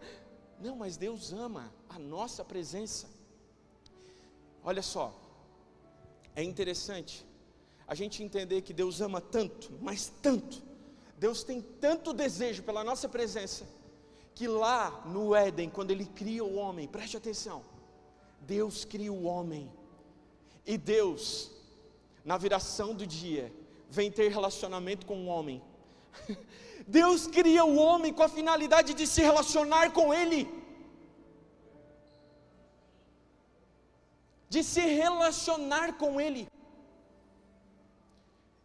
Não, 0.60 0.76
mas 0.78 0.96
Deus 0.96 1.34
ama 1.34 1.72
a 1.90 2.00
nossa 2.00 2.44
presença. 2.44 3.08
Olha 4.64 4.82
só, 4.82 5.14
é 6.36 6.42
interessante 6.42 7.26
a 7.86 7.94
gente 7.94 8.24
entender 8.24 8.62
que 8.62 8.74
Deus 8.74 9.02
ama 9.02 9.20
tanto, 9.20 9.72
mas 9.82 10.12
tanto. 10.22 10.64
Deus 11.18 11.44
tem 11.44 11.62
tanto 11.62 12.14
desejo 12.14 12.64
pela 12.64 12.84
nossa 12.84 13.08
presença, 13.08 13.68
que 14.34 14.48
lá 14.48 15.04
no 15.06 15.36
Éden, 15.36 15.70
quando 15.70 15.92
Ele 15.92 16.06
cria 16.06 16.44
o 16.44 16.56
homem, 16.56 16.88
preste 16.88 17.18
atenção, 17.18 17.64
Deus 18.40 18.86
cria 18.86 19.12
o 19.12 19.26
homem, 19.26 19.72
e 20.66 20.78
Deus, 20.78 21.52
na 22.24 22.38
viração 22.38 22.96
do 22.96 23.06
dia, 23.06 23.54
vem 23.98 24.10
ter 24.18 24.28
relacionamento 24.38 25.06
com 25.10 25.18
o 25.24 25.30
homem. 25.34 25.58
Deus 27.00 27.22
cria 27.38 27.64
o 27.64 27.76
homem 27.86 28.12
com 28.18 28.24
a 28.24 28.36
finalidade 28.38 28.92
de 29.00 29.06
se 29.14 29.22
relacionar 29.30 29.86
com 29.98 30.08
ele. 30.22 30.42
De 34.54 34.64
se 34.64 34.82
relacionar 35.04 35.88
com 36.02 36.20
ele. 36.26 36.44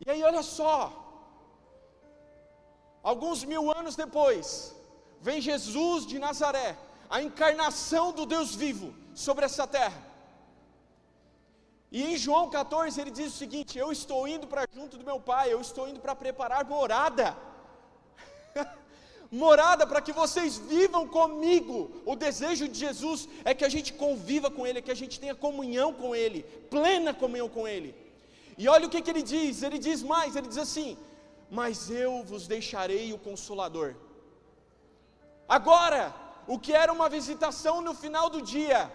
E 0.05 0.11
aí, 0.11 0.23
olha 0.31 0.43
só. 0.43 0.79
Alguns 3.03 3.45
mil 3.53 3.65
anos 3.79 3.95
depois, 4.05 4.75
vem 5.27 5.47
Jesus 5.51 6.07
de 6.11 6.19
Nazaré, 6.27 6.71
a 7.09 7.23
encarnação 7.27 8.07
do 8.19 8.25
Deus 8.35 8.55
vivo 8.55 8.89
sobre 9.15 9.45
essa 9.45 9.67
terra. 9.67 10.08
E 11.91 12.03
em 12.05 12.17
João 12.17 12.51
14 12.51 13.01
ele 13.01 13.11
diz 13.11 13.29
o 13.35 13.39
seguinte: 13.39 13.79
Eu 13.79 13.91
estou 13.91 14.27
indo 14.29 14.47
para 14.47 14.67
junto 14.73 14.97
do 14.99 15.05
meu 15.05 15.19
Pai, 15.19 15.53
eu 15.53 15.61
estou 15.61 15.89
indo 15.89 16.01
para 16.01 16.15
preparar 16.15 16.65
morada. 16.65 17.37
morada 19.31 19.87
para 19.87 20.01
que 20.01 20.13
vocês 20.13 20.59
vivam 20.59 21.07
comigo. 21.09 22.03
O 22.05 22.15
desejo 22.17 22.69
de 22.69 22.79
Jesus 22.79 23.29
é 23.45 23.55
que 23.55 23.65
a 23.65 23.69
gente 23.69 23.93
conviva 23.93 24.51
com 24.51 24.67
Ele, 24.67 24.83
que 24.83 24.91
a 24.91 25.01
gente 25.03 25.19
tenha 25.19 25.35
comunhão 25.35 25.93
com 25.93 26.15
Ele, 26.15 26.43
plena 26.71 27.15
comunhão 27.15 27.49
com 27.49 27.67
Ele. 27.67 27.95
E 28.59 28.69
olha 28.69 28.87
o 28.87 28.91
que, 28.91 29.01
que 29.01 29.11
ele 29.13 29.23
diz: 29.23 29.63
ele 29.63 29.79
diz 29.79 30.03
mais, 30.03 30.35
ele 30.35 30.49
diz 30.49 30.59
assim: 30.59 30.99
Mas 31.59 31.89
eu 31.89 32.25
vos 32.25 32.47
deixarei 32.47 33.13
o 33.13 33.19
consolador. 33.19 33.95
Agora, 35.49 36.15
o 36.47 36.59
que 36.59 36.73
era 36.83 36.93
uma 36.93 37.09
visitação 37.09 37.81
no 37.81 37.95
final 37.95 38.29
do 38.29 38.43
dia, 38.43 38.93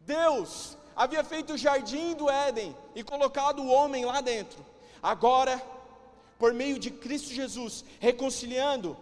Deus 0.00 0.76
havia 0.96 1.22
feito 1.24 1.54
o 1.54 1.58
jardim 1.58 2.14
do 2.14 2.30
Éden 2.30 2.76
e 2.94 3.02
colocado 3.02 3.62
o 3.62 3.68
homem 3.68 4.04
lá 4.04 4.20
dentro. 4.20 4.64
Agora, 5.02 5.60
por 6.38 6.52
meio 6.52 6.78
de 6.78 6.90
Cristo 6.90 7.30
Jesus, 7.32 7.84
reconciliando 8.00 8.96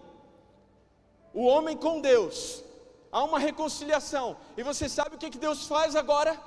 o 1.32 1.44
homem 1.44 1.76
com 1.76 2.00
Deus, 2.00 2.62
há 3.10 3.22
uma 3.24 3.38
reconciliação. 3.38 4.36
E 4.56 4.62
você 4.62 4.88
sabe 4.88 5.16
o 5.16 5.18
que, 5.18 5.30
que 5.30 5.38
Deus 5.38 5.66
faz 5.66 5.94
agora? 5.96 6.40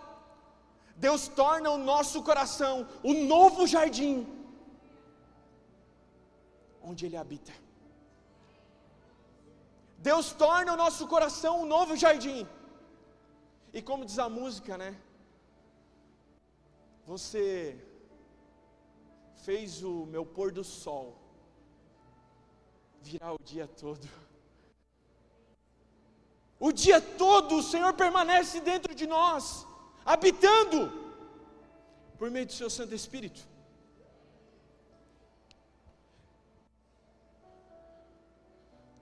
Deus 0.95 1.27
torna 1.27 1.69
o 1.71 1.77
nosso 1.77 2.23
coração 2.23 2.87
o 3.03 3.13
novo 3.13 3.67
jardim, 3.67 4.25
onde 6.81 7.05
Ele 7.05 7.17
habita. 7.17 7.51
Deus 9.97 10.31
torna 10.31 10.73
o 10.73 10.77
nosso 10.77 11.07
coração 11.07 11.61
um 11.63 11.65
novo 11.65 11.95
jardim. 11.95 12.47
E 13.73 13.81
como 13.81 14.05
diz 14.05 14.19
a 14.19 14.29
música, 14.29 14.77
né? 14.77 14.95
Você 17.05 17.77
fez 19.43 19.83
o 19.83 20.05
meu 20.07 20.25
pôr 20.25 20.51
do 20.51 20.63
sol 20.63 21.07
virar 23.01 23.33
o 23.33 23.39
dia 23.43 23.67
todo. 23.67 24.07
O 26.59 26.71
dia 26.71 26.99
todo 26.99 27.57
o 27.57 27.63
Senhor 27.63 27.93
permanece 27.93 28.59
dentro 28.59 28.95
de 28.95 29.05
nós, 29.05 29.67
habitando, 30.03 30.79
por 32.17 32.31
meio 32.31 32.47
do 32.47 32.53
seu 32.53 32.69
Santo 32.69 32.95
Espírito. 32.95 33.41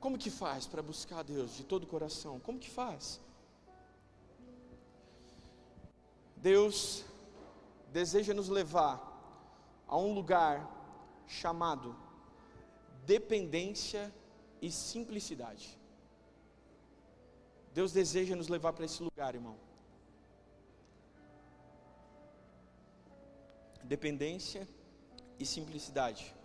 Como 0.01 0.17
que 0.17 0.29
faz 0.29 0.67
para 0.67 0.81
buscar 0.81 1.23
Deus 1.23 1.55
de 1.55 1.63
todo 1.63 1.83
o 1.83 1.87
coração? 1.87 2.37
Como 2.41 2.59
que 2.59 2.69
faz? 2.69 3.21
Deus 6.35 7.05
deseja 7.93 8.34
nos 8.34 8.49
levar 8.49 8.95
a 9.88 9.95
um 9.95 10.13
lugar 10.13 10.56
chamado 11.27 11.95
dependência 13.06 14.13
e 14.60 14.71
simplicidade. 14.71 15.79
Deus 17.71 17.91
deseja 17.91 18.36
nos 18.36 18.47
levar 18.47 18.73
para 18.73 18.86
esse 18.86 19.01
lugar, 19.03 19.36
irmão. 19.36 19.58
Dependência 23.84 24.67
e 25.39 25.45
simplicidade. 25.45 26.36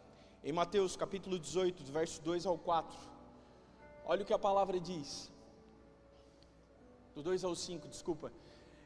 Em 0.45 0.53
Mateus 0.53 0.97
capítulo 0.97 1.39
18, 1.39 1.83
do 1.83 1.93
verso 1.93 2.21
2 2.23 2.45
ao 2.45 2.59
4, 2.59 2.97
olha 4.05 4.23
o 4.23 4.27
que 4.27 4.35
a 4.35 4.39
palavra 4.39 4.79
diz. 4.79 5.31
Do 7.15 7.23
2 7.23 7.43
ao 7.45 7.55
5, 7.55 7.89
desculpa. 7.89 8.33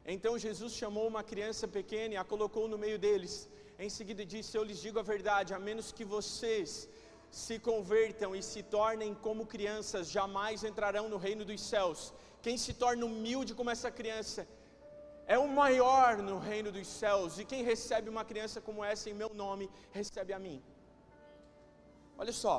Então 0.04 0.36
Jesus 0.36 0.72
chamou 0.72 1.06
uma 1.06 1.22
criança 1.22 1.68
pequena 1.68 2.14
e 2.14 2.16
a 2.16 2.24
colocou 2.24 2.66
no 2.66 2.76
meio 2.76 2.98
deles. 2.98 3.48
Em 3.78 3.88
seguida 3.88 4.24
disse: 4.24 4.56
Eu 4.56 4.64
lhes 4.64 4.80
digo 4.80 4.98
a 4.98 5.02
verdade, 5.02 5.54
a 5.54 5.58
menos 5.58 5.92
que 5.92 6.04
vocês 6.04 6.88
se 7.30 7.58
convertam 7.58 8.34
e 8.36 8.42
se 8.42 8.62
tornem 8.62 9.14
como 9.14 9.46
crianças, 9.46 10.10
jamais 10.10 10.64
entrarão 10.64 11.08
no 11.08 11.16
reino 11.16 11.44
dos 11.44 11.60
céus. 11.60 12.12
Quem 12.42 12.56
se 12.58 12.74
torna 12.74 13.06
humilde 13.06 13.54
como 13.54 13.70
essa 13.70 13.90
criança 13.90 14.46
é 15.26 15.38
o 15.38 15.48
maior 15.48 16.18
no 16.18 16.38
reino 16.38 16.72
dos 16.72 16.86
céus, 16.86 17.38
e 17.38 17.44
quem 17.44 17.62
recebe 17.62 18.10
uma 18.10 18.24
criança 18.24 18.60
como 18.60 18.84
essa 18.84 19.08
em 19.08 19.14
meu 19.14 19.32
nome, 19.32 19.70
recebe 19.92 20.32
a 20.32 20.38
mim. 20.38 20.60
Olha 22.18 22.32
só, 22.32 22.56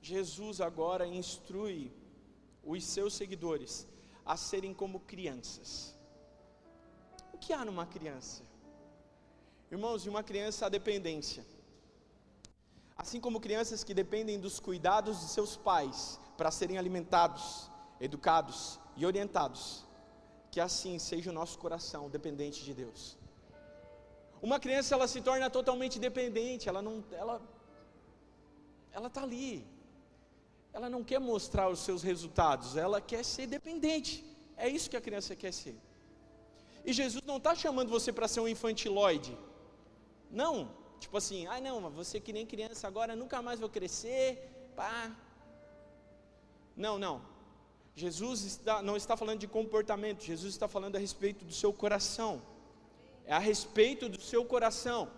Jesus 0.00 0.60
agora 0.60 1.06
instrui 1.06 1.90
os 2.62 2.84
seus 2.84 3.14
seguidores 3.14 3.88
a 4.26 4.36
serem 4.36 4.74
como 4.74 5.00
crianças. 5.00 5.96
O 7.32 7.38
que 7.38 7.52
há 7.52 7.64
numa 7.64 7.86
criança? 7.86 8.42
Irmãos, 9.70 10.04
em 10.04 10.10
uma 10.10 10.22
criança 10.22 10.66
há 10.66 10.68
dependência. 10.68 11.44
Assim 12.96 13.20
como 13.20 13.40
crianças 13.40 13.84
que 13.84 13.94
dependem 13.94 14.40
dos 14.40 14.58
cuidados 14.58 15.20
de 15.20 15.28
seus 15.28 15.56
pais 15.56 16.18
para 16.36 16.50
serem 16.50 16.78
alimentados, 16.78 17.70
educados 18.00 18.80
e 18.96 19.06
orientados, 19.06 19.84
que 20.50 20.60
assim 20.60 20.98
seja 20.98 21.30
o 21.30 21.32
nosso 21.32 21.58
coração 21.58 22.10
dependente 22.10 22.64
de 22.64 22.74
Deus. 22.74 23.16
Uma 24.40 24.58
criança 24.58 24.94
ela 24.94 25.06
se 25.06 25.20
torna 25.20 25.48
totalmente 25.50 25.98
dependente, 25.98 26.68
ela 26.68 26.82
não, 26.82 27.04
ela, 27.12 27.40
ela 28.92 29.08
está 29.08 29.22
ali, 29.22 29.66
ela 30.76 30.90
não 30.90 31.02
quer 31.02 31.18
mostrar 31.18 31.66
os 31.74 31.80
seus 31.86 32.02
resultados, 32.02 32.76
ela 32.76 33.00
quer 33.00 33.24
ser 33.24 33.46
dependente. 33.46 34.12
É 34.58 34.68
isso 34.68 34.90
que 34.90 34.98
a 34.98 35.00
criança 35.06 35.34
quer 35.34 35.52
ser. 35.60 35.74
E 36.84 36.92
Jesus 36.92 37.24
não 37.24 37.38
está 37.38 37.54
chamando 37.54 37.88
você 37.88 38.12
para 38.12 38.28
ser 38.28 38.40
um 38.40 38.48
infantiloide. 38.54 39.34
Não, 40.30 40.70
tipo 41.00 41.16
assim, 41.16 41.46
ah 41.46 41.58
não, 41.62 41.90
você 42.00 42.20
que 42.20 42.30
nem 42.30 42.44
criança 42.44 42.86
agora, 42.86 43.16
nunca 43.16 43.40
mais 43.40 43.58
vou 43.58 43.70
crescer, 43.70 44.26
pá. 44.76 45.10
Não, 46.76 46.98
não. 46.98 47.22
Jesus 47.94 48.44
está, 48.44 48.82
não 48.82 48.98
está 48.98 49.16
falando 49.16 49.40
de 49.40 49.48
comportamento, 49.48 50.22
Jesus 50.22 50.52
está 50.52 50.68
falando 50.68 50.96
a 50.96 50.98
respeito 50.98 51.42
do 51.42 51.54
seu 51.54 51.72
coração. 51.72 52.42
É 53.24 53.32
a 53.32 53.38
respeito 53.38 54.10
do 54.10 54.20
seu 54.20 54.44
coração. 54.44 55.10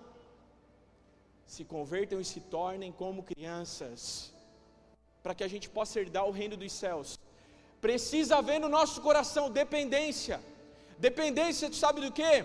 Se 1.44 1.64
convertam 1.64 2.20
e 2.20 2.24
se 2.24 2.40
tornem 2.42 2.92
como 2.92 3.24
crianças 3.24 4.37
para 5.22 5.34
que 5.34 5.44
a 5.44 5.48
gente 5.48 5.68
possa 5.68 6.00
herdar 6.00 6.26
o 6.26 6.30
reino 6.30 6.56
dos 6.56 6.72
céus. 6.72 7.18
Precisa 7.80 8.36
haver 8.36 8.58
no 8.58 8.68
nosso 8.68 9.00
coração 9.00 9.50
dependência. 9.50 10.40
Dependência, 10.98 11.70
tu 11.70 11.76
sabe 11.76 12.00
do 12.00 12.12
que? 12.12 12.44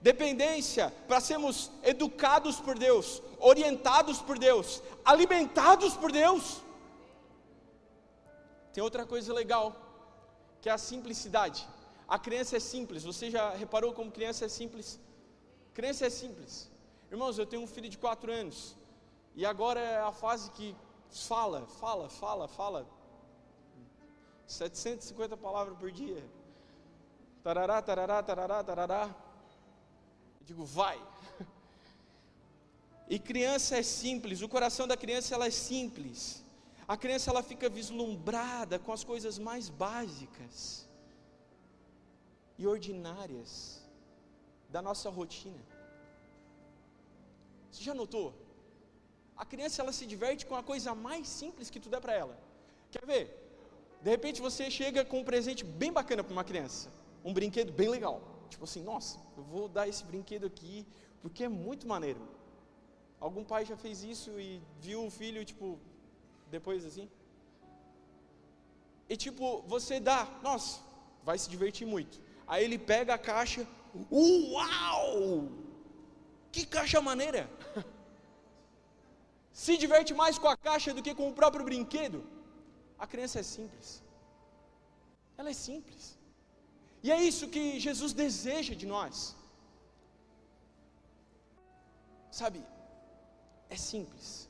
Dependência 0.00 0.92
para 1.06 1.20
sermos 1.20 1.70
educados 1.82 2.60
por 2.60 2.78
Deus, 2.78 3.22
orientados 3.38 4.20
por 4.20 4.38
Deus, 4.38 4.82
alimentados 5.04 5.94
por 5.96 6.10
Deus. 6.12 6.62
Tem 8.72 8.82
outra 8.82 9.04
coisa 9.04 9.32
legal, 9.32 9.74
que 10.60 10.68
é 10.68 10.72
a 10.72 10.78
simplicidade. 10.78 11.66
A 12.06 12.18
criança 12.18 12.56
é 12.56 12.60
simples. 12.60 13.04
Você 13.04 13.30
já 13.30 13.50
reparou 13.50 13.92
como 13.92 14.10
criança 14.10 14.44
é 14.44 14.48
simples? 14.48 15.00
Criança 15.74 16.06
é 16.06 16.10
simples. 16.10 16.70
Irmãos, 17.10 17.38
eu 17.38 17.46
tenho 17.46 17.62
um 17.62 17.66
filho 17.66 17.88
de 17.88 17.98
quatro 17.98 18.32
anos. 18.32 18.76
E 19.34 19.44
agora 19.44 19.80
é 19.80 19.98
a 19.98 20.12
fase 20.12 20.50
que 20.50 20.74
fala, 21.10 21.66
fala, 21.66 22.08
fala, 22.08 22.48
fala. 22.48 22.86
750 24.46 25.36
palavras 25.36 25.76
por 25.78 25.90
dia. 25.90 26.24
Tarará, 27.42 27.80
tarará, 27.82 28.22
tarará, 28.22 28.64
tarará. 28.64 29.16
Eu 30.40 30.46
digo, 30.46 30.64
vai. 30.64 31.00
E 33.10 33.18
criança 33.18 33.76
é 33.76 33.82
simples, 33.82 34.42
o 34.42 34.48
coração 34.48 34.86
da 34.86 34.96
criança 34.96 35.34
ela 35.34 35.46
é 35.46 35.50
simples. 35.50 36.44
A 36.86 36.96
criança 36.96 37.30
ela 37.30 37.42
fica 37.42 37.68
vislumbrada 37.68 38.78
com 38.78 38.92
as 38.92 39.02
coisas 39.02 39.38
mais 39.38 39.68
básicas 39.68 40.86
e 42.58 42.66
ordinárias 42.66 43.82
da 44.68 44.82
nossa 44.82 45.08
rotina. 45.08 45.62
Você 47.70 47.82
já 47.82 47.94
notou? 47.94 48.34
A 49.42 49.44
criança 49.52 49.80
ela 49.82 49.92
se 49.92 50.04
diverte 50.12 50.44
com 50.44 50.56
a 50.56 50.62
coisa 50.70 50.94
mais 50.94 51.28
simples 51.28 51.70
que 51.70 51.78
tu 51.78 51.88
der 51.88 52.00
para 52.00 52.14
ela. 52.22 52.36
Quer 52.90 53.04
ver? 53.06 53.24
De 54.02 54.10
repente 54.10 54.40
você 54.40 54.70
chega 54.70 55.04
com 55.04 55.20
um 55.20 55.24
presente 55.24 55.64
bem 55.64 55.92
bacana 55.92 56.24
para 56.24 56.32
uma 56.32 56.44
criança, 56.50 56.90
um 57.24 57.32
brinquedo 57.32 57.72
bem 57.72 57.88
legal. 57.88 58.20
Tipo 58.50 58.64
assim, 58.64 58.82
nossa, 58.82 59.18
eu 59.36 59.44
vou 59.44 59.68
dar 59.68 59.86
esse 59.86 60.04
brinquedo 60.04 60.46
aqui 60.46 60.84
porque 61.22 61.44
é 61.44 61.48
muito 61.48 61.86
maneiro. 61.86 62.20
Algum 63.20 63.44
pai 63.44 63.64
já 63.64 63.76
fez 63.76 64.02
isso 64.02 64.30
e 64.40 64.60
viu 64.80 65.06
o 65.06 65.10
filho 65.10 65.44
tipo 65.44 65.78
depois 66.50 66.84
assim? 66.84 67.08
E 69.08 69.16
tipo, 69.16 69.62
você 69.66 69.98
dá, 69.98 70.28
nossa, 70.42 70.80
vai 71.24 71.38
se 71.38 71.48
divertir 71.48 71.86
muito. 71.86 72.20
Aí 72.46 72.64
ele 72.64 72.78
pega 72.78 73.14
a 73.14 73.18
caixa, 73.18 73.66
uau! 74.12 75.48
Que 76.52 76.66
caixa 76.66 77.00
maneira! 77.00 77.48
se 79.62 79.74
diverte 79.82 80.12
mais 80.20 80.36
com 80.42 80.48
a 80.54 80.56
caixa 80.66 80.90
do 80.96 81.02
que 81.04 81.12
com 81.18 81.26
o 81.28 81.36
próprio 81.38 81.64
brinquedo. 81.68 82.18
A 83.02 83.06
criança 83.12 83.40
é 83.40 83.42
simples. 83.42 83.88
Ela 85.36 85.50
é 85.50 85.56
simples. 85.68 86.04
E 87.02 87.10
é 87.16 87.18
isso 87.30 87.48
que 87.54 87.64
Jesus 87.86 88.12
deseja 88.12 88.74
de 88.82 88.86
nós. 88.86 89.34
Sabe, 92.40 92.60
é 93.68 93.76
simples. 93.90 94.48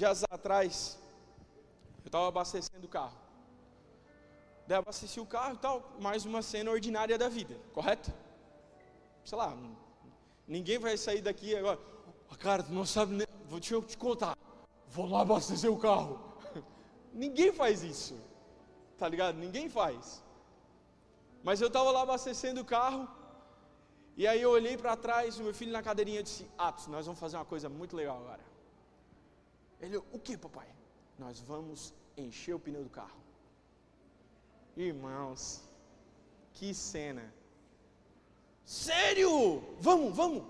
Dias 0.00 0.22
atrás, 0.30 0.98
eu 2.04 2.08
estava 2.10 2.28
abastecendo 2.28 2.86
o 2.86 2.94
carro. 2.98 3.18
Daí 4.68 4.78
abasteci 4.78 5.18
o 5.18 5.26
carro 5.26 5.54
e 5.54 5.62
tal, 5.66 5.76
mais 6.08 6.24
uma 6.24 6.42
cena 6.42 6.70
ordinária 6.70 7.18
da 7.18 7.28
vida, 7.28 7.56
correto? 7.74 8.12
Sei 9.24 9.36
lá, 9.36 9.48
ninguém 10.46 10.78
vai 10.78 10.96
sair 10.96 11.22
daqui 11.22 11.56
agora. 11.56 11.80
Cara, 12.38 12.62
tu 12.62 12.72
não 12.72 12.84
sabe 12.84 13.14
nem. 13.14 13.26
Vou 13.48 13.60
te, 13.60 13.80
te 13.82 13.96
contar. 13.96 14.36
Vou 14.88 15.06
lá 15.06 15.22
abastecer 15.22 15.70
o 15.70 15.78
carro. 15.78 16.20
Ninguém 17.12 17.52
faz 17.52 17.82
isso. 17.82 18.18
Tá 18.98 19.08
ligado? 19.08 19.36
Ninguém 19.36 19.68
faz. 19.68 20.22
Mas 21.42 21.60
eu 21.60 21.68
estava 21.68 21.90
lá 21.90 22.02
abastecendo 22.02 22.60
o 22.60 22.64
carro. 22.64 23.08
E 24.16 24.26
aí 24.26 24.40
eu 24.40 24.50
olhei 24.50 24.76
para 24.76 24.96
trás, 24.96 25.38
o 25.38 25.42
meu 25.42 25.54
filho 25.54 25.72
na 25.72 25.82
cadeirinha 25.82 26.20
e 26.20 26.22
disse: 26.22 26.46
Atos, 26.56 26.86
nós 26.86 27.06
vamos 27.06 27.18
fazer 27.18 27.36
uma 27.36 27.44
coisa 27.44 27.68
muito 27.68 27.96
legal 27.96 28.18
agora. 28.18 28.44
Ele, 29.80 29.96
o 29.96 30.18
que, 30.18 30.36
papai? 30.36 30.68
Nós 31.18 31.40
vamos 31.40 31.92
encher 32.16 32.54
o 32.54 32.58
pneu 32.58 32.84
do 32.84 32.90
carro. 32.90 33.20
Irmãos, 34.76 35.62
que 36.54 36.72
cena. 36.72 37.32
Sério? 38.64 39.62
Vamos, 39.80 40.16
vamos. 40.16 40.44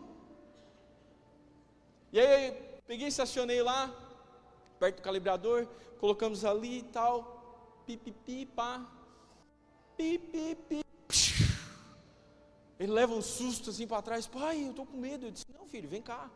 E 2.12 2.20
aí 2.20 2.53
peguei, 2.87 3.09
estacionei 3.09 3.62
lá, 3.62 3.90
perto 4.79 4.96
do 4.96 5.03
calibrador, 5.03 5.66
colocamos 5.98 6.44
ali 6.44 6.79
e 6.79 6.83
tal, 6.83 7.83
pipipi, 7.87 8.46
pá, 8.46 8.87
pipipi, 9.96 10.83
ele 12.83 12.90
leva 12.90 13.14
um 13.14 13.22
susto 13.22 13.70
assim 13.70 13.87
para 13.87 14.03
trás, 14.03 14.27
pai, 14.27 14.64
eu 14.64 14.70
estou 14.70 14.85
com 14.85 14.96
medo. 14.96 15.27
Eu 15.27 15.31
disse, 15.31 15.46
não 15.57 15.68
filho, 15.68 15.88
vem 15.88 16.03
cá. 16.03 16.29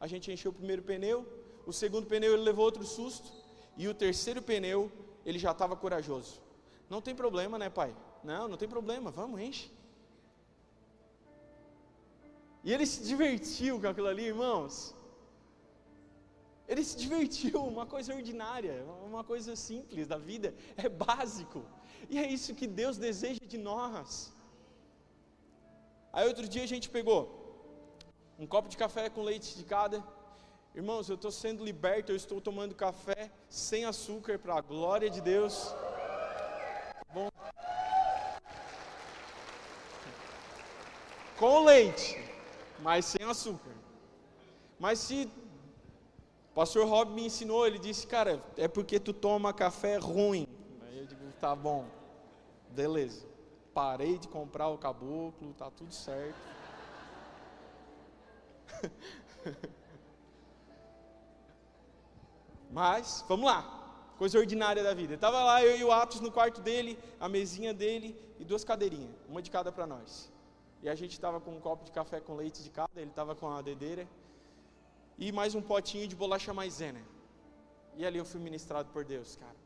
A 0.00 0.08
gente 0.08 0.32
encheu 0.32 0.50
o 0.50 0.54
primeiro 0.54 0.82
pneu, 0.82 1.24
o 1.64 1.72
segundo 1.72 2.08
pneu 2.08 2.32
ele 2.34 2.42
levou 2.42 2.64
outro 2.64 2.84
susto, 2.84 3.32
e 3.76 3.86
o 3.86 3.94
terceiro 3.94 4.42
pneu 4.42 4.90
ele 5.24 5.38
já 5.38 5.52
estava 5.52 5.76
corajoso. 5.76 6.42
Não 6.90 7.00
tem 7.00 7.14
problema, 7.14 7.56
né, 7.56 7.70
pai? 7.70 7.94
Não, 8.24 8.48
não 8.48 8.56
tem 8.56 8.68
problema, 8.68 9.12
vamos, 9.12 9.40
enche. 9.40 9.70
E 12.64 12.72
ele 12.72 12.84
se 12.84 13.04
divertiu 13.04 13.80
com 13.80 13.86
aquilo 13.86 14.08
ali, 14.08 14.24
irmãos. 14.24 14.92
Ele 16.68 16.82
se 16.82 16.96
divertiu, 16.96 17.64
uma 17.64 17.86
coisa 17.86 18.14
ordinária, 18.14 18.84
uma 19.04 19.22
coisa 19.22 19.54
simples 19.54 20.06
da 20.06 20.18
vida, 20.18 20.54
é 20.76 20.88
básico. 20.88 21.64
E 22.10 22.18
é 22.18 22.26
isso 22.26 22.54
que 22.54 22.66
Deus 22.66 22.96
deseja 22.96 23.44
de 23.46 23.58
nós. 23.58 24.32
Aí 26.12 26.26
outro 26.26 26.48
dia 26.48 26.64
a 26.64 26.66
gente 26.74 26.88
pegou 26.88 27.20
um 28.38 28.46
copo 28.46 28.68
de 28.68 28.76
café 28.76 29.08
com 29.08 29.22
leite 29.22 29.56
de 29.56 29.64
cada. 29.64 30.02
Irmãos, 30.74 31.08
eu 31.08 31.14
estou 31.14 31.30
sendo 31.30 31.64
liberto, 31.64 32.12
eu 32.12 32.16
estou 32.16 32.40
tomando 32.40 32.74
café 32.74 33.30
sem 33.48 33.84
açúcar 33.84 34.38
para 34.38 34.56
a 34.56 34.60
glória 34.60 35.08
de 35.08 35.20
Deus. 35.20 35.74
Bom. 37.14 37.30
Com 41.38 41.64
leite, 41.64 42.22
mas 42.80 43.06
sem 43.06 43.24
açúcar. 43.24 43.74
Mas 44.78 44.98
se 44.98 45.30
pastor 46.56 46.88
Rob 46.88 47.12
me 47.12 47.26
ensinou, 47.26 47.66
ele 47.66 47.78
disse, 47.78 48.06
cara, 48.06 48.42
é 48.56 48.66
porque 48.66 48.98
tu 48.98 49.12
toma 49.12 49.52
café 49.52 49.98
ruim. 49.98 50.48
Aí 50.80 50.98
eu 51.00 51.06
digo, 51.06 51.30
tá 51.38 51.54
bom, 51.54 51.84
beleza. 52.70 53.26
Parei 53.74 54.16
de 54.16 54.26
comprar 54.26 54.68
o 54.68 54.78
caboclo, 54.78 55.52
tá 55.52 55.70
tudo 55.70 55.92
certo. 55.92 56.34
Mas, 62.72 63.22
vamos 63.28 63.44
lá, 63.44 64.14
coisa 64.16 64.38
ordinária 64.38 64.82
da 64.82 64.94
vida. 64.94 65.12
Estava 65.12 65.44
lá 65.44 65.62
eu 65.62 65.76
e 65.76 65.84
o 65.84 65.92
Atos 65.92 66.22
no 66.22 66.32
quarto 66.32 66.62
dele, 66.62 66.98
a 67.20 67.28
mesinha 67.28 67.74
dele 67.74 68.18
e 68.38 68.46
duas 68.46 68.64
cadeirinhas, 68.64 69.14
uma 69.28 69.42
de 69.42 69.50
cada 69.50 69.70
para 69.70 69.86
nós. 69.86 70.32
E 70.82 70.88
a 70.88 70.94
gente 70.94 71.12
estava 71.12 71.38
com 71.38 71.50
um 71.50 71.60
copo 71.60 71.84
de 71.84 71.92
café 71.92 72.18
com 72.18 72.34
leite 72.34 72.62
de 72.62 72.70
cada, 72.70 72.88
ele 72.96 73.10
estava 73.10 73.34
com 73.34 73.46
a 73.46 73.60
dedeira 73.60 74.08
e 75.18 75.32
mais 75.32 75.54
um 75.54 75.62
potinho 75.62 76.06
de 76.06 76.16
bolacha 76.16 76.52
maisena. 76.52 77.02
E 77.96 78.04
ali 78.04 78.18
eu 78.18 78.24
fui 78.24 78.40
ministrado 78.40 78.88
por 78.90 79.04
Deus, 79.04 79.36
cara. 79.36 79.56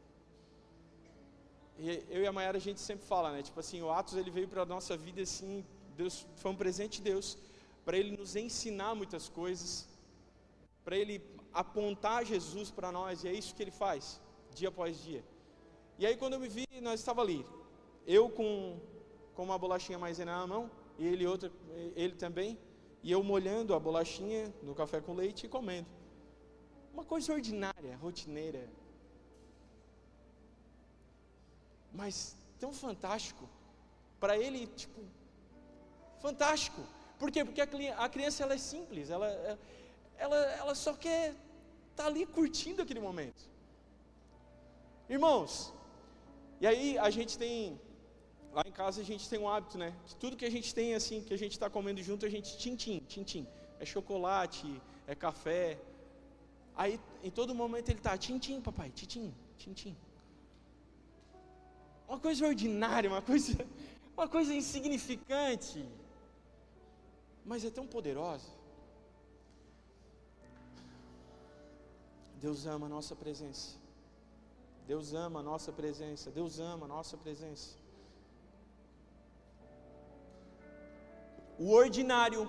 E 1.78 2.04
eu 2.10 2.22
e 2.22 2.26
a 2.26 2.32
Mayara 2.32 2.58
a 2.58 2.60
gente 2.60 2.80
sempre 2.80 3.06
fala, 3.06 3.32
né? 3.32 3.42
Tipo 3.42 3.58
assim, 3.60 3.80
o 3.82 3.90
Atos 3.90 4.14
ele 4.14 4.30
veio 4.30 4.48
para 4.48 4.62
a 4.62 4.66
nossa 4.66 4.96
vida 4.96 5.22
assim, 5.22 5.64
Deus 5.96 6.26
foi 6.36 6.50
um 6.50 6.56
presente 6.56 6.98
de 6.98 7.10
Deus 7.10 7.38
para 7.84 7.96
ele 7.96 8.16
nos 8.16 8.36
ensinar 8.36 8.94
muitas 8.94 9.28
coisas, 9.28 9.88
para 10.84 10.96
ele 10.96 11.22
apontar 11.52 12.24
Jesus 12.24 12.70
para 12.70 12.92
nós, 12.92 13.24
e 13.24 13.28
é 13.28 13.32
isso 13.32 13.54
que 13.54 13.62
ele 13.62 13.70
faz, 13.70 14.20
dia 14.54 14.68
após 14.68 15.02
dia. 15.02 15.24
E 15.98 16.06
aí 16.06 16.16
quando 16.16 16.34
eu 16.34 16.40
me 16.40 16.48
vi, 16.48 16.66
nós 16.80 17.00
estava 17.00 17.20
ali, 17.22 17.44
eu 18.06 18.28
com 18.28 18.78
com 19.34 19.44
uma 19.44 19.58
bolachinha 19.58 19.98
maisena 19.98 20.32
na 20.38 20.46
mão, 20.46 20.70
e 20.98 21.06
ele 21.06 21.26
outra, 21.26 21.50
ele 21.96 22.14
também, 22.14 22.58
e 23.02 23.10
eu 23.10 23.22
molhando 23.22 23.74
a 23.74 23.78
bolachinha 23.78 24.52
no 24.62 24.74
café 24.74 25.00
com 25.00 25.14
leite 25.14 25.46
e 25.46 25.48
comendo. 25.48 25.88
Uma 26.92 27.04
coisa 27.04 27.32
ordinária, 27.32 27.96
rotineira. 27.96 28.68
Mas 31.92 32.36
tão 32.58 32.72
fantástico. 32.72 33.48
Para 34.18 34.36
ele, 34.36 34.66
tipo, 34.66 35.00
fantástico. 36.20 36.82
Por 37.18 37.30
quê? 37.30 37.44
Porque 37.44 37.60
a 37.60 38.08
criança 38.08 38.42
ela 38.42 38.54
é 38.54 38.58
simples, 38.58 39.10
ela, 39.10 39.28
ela, 40.16 40.36
ela 40.36 40.74
só 40.74 40.92
quer 40.94 41.30
estar 41.90 42.04
tá 42.04 42.06
ali 42.06 42.26
curtindo 42.26 42.82
aquele 42.82 43.00
momento. 43.00 43.48
Irmãos, 45.08 45.72
e 46.60 46.66
aí 46.66 46.98
a 46.98 47.10
gente 47.10 47.36
tem 47.38 47.80
lá 48.52 48.62
em 48.66 48.72
casa 48.72 49.00
a 49.00 49.04
gente 49.04 49.28
tem 49.28 49.38
um 49.38 49.48
hábito, 49.48 49.78
né? 49.78 49.94
Que 50.06 50.16
tudo 50.16 50.36
que 50.36 50.44
a 50.44 50.50
gente 50.50 50.74
tem 50.74 50.94
assim, 50.94 51.22
que 51.22 51.32
a 51.32 51.38
gente 51.38 51.52
está 51.52 51.68
comendo 51.70 52.02
junto, 52.02 52.26
a 52.26 52.28
gente 52.28 52.56
tintim, 52.58 52.98
tintim. 53.06 53.46
É 53.78 53.84
chocolate, 53.84 54.80
é 55.06 55.14
café. 55.14 55.78
Aí 56.76 57.00
em 57.22 57.30
todo 57.30 57.54
momento 57.54 57.88
ele 57.88 57.98
está 57.98 58.16
tintim, 58.16 58.60
papai, 58.60 58.90
tintim, 58.90 59.34
tintim. 59.56 59.96
Uma 62.08 62.18
coisa 62.18 62.46
ordinária, 62.46 63.08
uma 63.08 63.22
coisa, 63.22 63.54
uma 64.16 64.28
coisa 64.28 64.52
insignificante, 64.52 65.88
mas 67.44 67.64
é 67.64 67.70
tão 67.70 67.86
poderosa. 67.86 68.50
Deus 72.40 72.66
ama 72.66 72.86
a 72.86 72.88
nossa 72.88 73.14
presença. 73.14 73.78
Deus 74.86 75.12
ama 75.12 75.40
a 75.40 75.42
nossa 75.42 75.70
presença. 75.70 76.30
Deus 76.30 76.58
ama 76.58 76.86
a 76.86 76.88
nossa 76.88 77.16
presença. 77.16 77.79
O 81.64 81.66
ordinário 81.82 82.42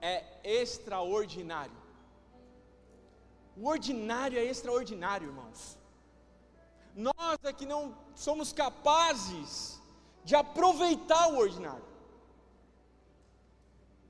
é 0.00 0.14
extraordinário. 0.60 1.78
O 3.60 3.64
ordinário 3.74 4.38
é 4.42 4.44
extraordinário, 4.52 5.26
irmãos. 5.30 5.60
Nós 7.08 7.38
é 7.50 7.52
que 7.58 7.66
não 7.72 7.82
somos 8.26 8.48
capazes 8.62 9.50
de 10.28 10.34
aproveitar 10.42 11.24
o 11.32 11.36
ordinário. 11.44 11.88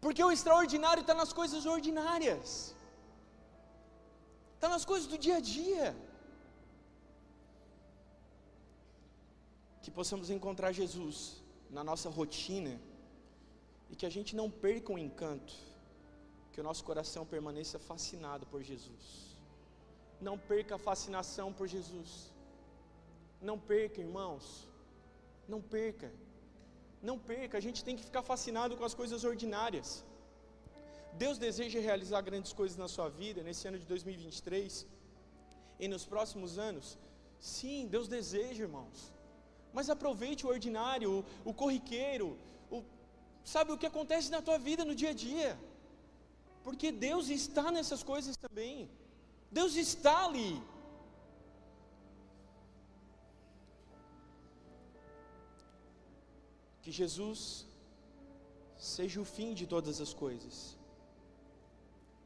Porque 0.04 0.22
o 0.28 0.30
extraordinário 0.36 1.00
está 1.00 1.14
nas 1.22 1.32
coisas 1.40 1.66
ordinárias, 1.74 2.76
está 4.54 4.68
nas 4.68 4.84
coisas 4.84 5.08
do 5.12 5.18
dia 5.26 5.36
a 5.40 5.40
dia. 5.40 5.88
Que 9.82 9.90
possamos 10.00 10.30
encontrar 10.30 10.72
Jesus 10.80 11.18
na 11.76 11.82
nossa 11.90 12.08
rotina 12.20 12.74
e 13.92 13.96
que 14.00 14.06
a 14.10 14.14
gente 14.16 14.32
não 14.40 14.48
perca 14.64 14.90
o 14.92 14.98
encanto, 15.06 15.54
que 16.52 16.60
o 16.60 16.66
nosso 16.68 16.82
coração 16.90 17.24
permaneça 17.34 17.78
fascinado 17.90 18.44
por 18.52 18.60
Jesus. 18.70 19.06
Não 20.28 20.36
perca 20.50 20.74
a 20.76 20.84
fascinação 20.88 21.48
por 21.58 21.66
Jesus. 21.76 22.10
Não 23.48 23.56
perca, 23.72 24.00
irmãos. 24.06 24.44
Não 25.52 25.60
perca. 25.76 26.10
Não 27.08 27.16
perca, 27.18 27.58
a 27.58 27.64
gente 27.66 27.84
tem 27.86 27.96
que 27.98 28.08
ficar 28.08 28.22
fascinado 28.22 28.76
com 28.78 28.84
as 28.90 28.94
coisas 29.00 29.24
ordinárias. 29.30 29.88
Deus 31.24 31.36
deseja 31.46 31.80
realizar 31.80 32.20
grandes 32.28 32.52
coisas 32.60 32.76
na 32.82 32.88
sua 32.94 33.08
vida 33.08 33.42
nesse 33.48 33.66
ano 33.68 33.78
de 33.82 33.86
2023 33.86 34.86
e 35.80 35.88
nos 35.94 36.04
próximos 36.12 36.58
anos. 36.68 36.86
Sim, 37.40 37.88
Deus 37.94 38.06
deseja, 38.16 38.62
irmãos. 38.68 39.12
Mas 39.76 39.90
aproveite 39.90 40.46
o 40.46 40.50
ordinário, 40.56 41.24
o, 41.44 41.52
corriqueiro, 41.52 42.38
sabe 43.44 43.72
o 43.72 43.78
que 43.78 43.86
acontece 43.86 44.30
na 44.30 44.42
tua 44.42 44.58
vida 44.58 44.84
no 44.84 44.94
dia 44.94 45.10
a 45.10 45.14
dia. 45.14 45.58
Porque 46.64 46.92
Deus 46.92 47.28
está 47.28 47.70
nessas 47.70 48.02
coisas 48.02 48.36
também. 48.36 48.88
Deus 49.50 49.74
está 49.74 50.24
ali. 50.26 50.62
Que 56.82 56.90
Jesus 56.90 57.66
seja 58.76 59.20
o 59.20 59.24
fim 59.24 59.54
de 59.54 59.66
todas 59.66 60.00
as 60.00 60.12
coisas 60.12 60.76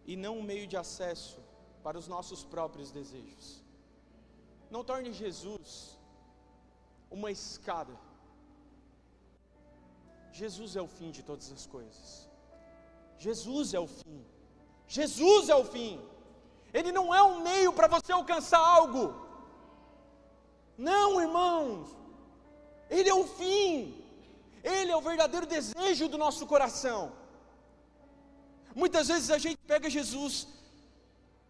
e 0.06 0.16
não 0.16 0.38
um 0.38 0.42
meio 0.42 0.66
de 0.66 0.76
acesso 0.76 1.38
para 1.82 1.98
os 1.98 2.06
nossos 2.06 2.44
próprios 2.44 2.90
desejos. 2.90 3.62
Não 4.70 4.82
torne 4.84 5.12
Jesus 5.12 5.98
uma 7.10 7.30
escada. 7.30 7.94
Jesus 10.40 10.70
é 10.80 10.82
o 10.86 10.90
fim 10.96 11.10
de 11.16 11.22
todas 11.28 11.48
as 11.56 11.64
coisas. 11.74 12.28
Jesus 13.26 13.72
é 13.78 13.80
o 13.86 13.88
fim. 13.98 14.18
Jesus 14.96 15.48
é 15.48 15.56
o 15.62 15.64
fim. 15.74 15.94
Ele 16.78 16.90
não 16.98 17.06
é 17.18 17.22
um 17.22 17.36
meio 17.50 17.72
para 17.72 17.88
você 17.94 18.12
alcançar 18.12 18.62
algo. 18.78 19.04
Não, 20.76 21.20
irmãos. 21.26 21.88
Ele 22.96 23.08
é 23.08 23.14
o 23.22 23.26
fim. 23.38 23.70
Ele 24.62 24.90
é 24.92 24.96
o 24.96 25.06
verdadeiro 25.10 25.46
desejo 25.46 26.06
do 26.12 26.18
nosso 26.24 26.44
coração. 26.52 27.00
Muitas 28.74 29.08
vezes 29.08 29.30
a 29.30 29.38
gente 29.38 29.58
pega 29.72 29.96
Jesus 29.98 30.34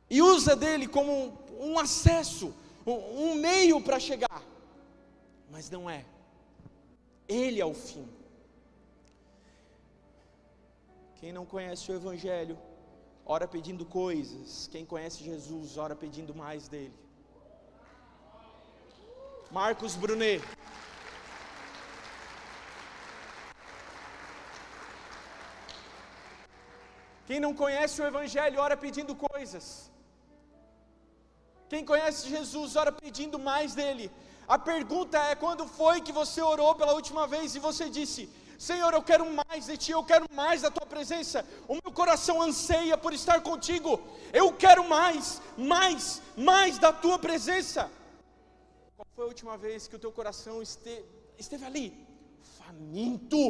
e 0.08 0.22
usa 0.22 0.54
dele 0.54 0.86
como 0.86 1.12
um, 1.68 1.76
acesso, 1.76 2.54
um 2.86 3.34
meio 3.34 3.80
para 3.80 3.98
chegar, 3.98 4.42
mas 5.50 5.68
não 5.68 5.90
é. 5.90 6.04
Ele 7.26 7.60
é 7.60 7.66
o 7.66 7.74
fim. 7.74 8.06
Quem 11.26 11.34
não 11.38 11.46
conhece 11.52 11.84
o 11.90 11.94
Evangelho, 12.00 12.56
ora 13.34 13.46
pedindo 13.54 13.84
coisas. 13.84 14.68
Quem 14.72 14.84
conhece 14.92 15.24
Jesus, 15.28 15.70
ora 15.84 15.94
pedindo 16.02 16.32
mais 16.42 16.68
dele. 16.72 16.96
Marcos 19.58 19.96
Brunet. 20.02 20.40
Quem 27.26 27.40
não 27.46 27.52
conhece 27.64 28.00
o 28.00 28.06
Evangelho, 28.12 28.62
ora 28.68 28.78
pedindo 28.86 29.16
coisas. 29.32 29.66
Quem 31.72 31.84
conhece 31.92 32.34
Jesus, 32.36 32.76
ora 32.84 32.92
pedindo 33.04 33.36
mais 33.50 33.74
dele. 33.82 34.08
A 34.56 34.60
pergunta 34.72 35.18
é: 35.32 35.34
quando 35.44 35.66
foi 35.80 36.00
que 36.00 36.18
você 36.22 36.40
orou 36.54 36.72
pela 36.80 36.98
última 37.00 37.26
vez 37.36 37.56
e 37.56 37.66
você 37.70 37.86
disse: 38.00 38.24
Senhor, 38.58 38.92
eu 38.94 39.02
quero 39.02 39.26
mais 39.32 39.66
de 39.66 39.76
ti, 39.76 39.92
eu 39.92 40.04
quero 40.04 40.26
mais 40.32 40.62
da 40.62 40.70
tua 40.70 40.86
presença. 40.86 41.44
O 41.68 41.74
meu 41.74 41.92
coração 41.92 42.40
anseia 42.40 42.96
por 42.96 43.12
estar 43.12 43.42
contigo. 43.42 44.00
Eu 44.32 44.52
quero 44.52 44.88
mais, 44.88 45.42
mais, 45.56 46.22
mais 46.36 46.78
da 46.78 46.92
tua 46.92 47.18
presença. 47.18 47.90
Qual 48.96 49.06
foi 49.14 49.24
a 49.24 49.28
última 49.28 49.58
vez 49.58 49.86
que 49.86 49.96
o 49.96 49.98
teu 49.98 50.10
coração 50.10 50.62
esteve, 50.62 51.04
esteve 51.38 51.64
ali, 51.64 52.06
faminto 52.58 53.42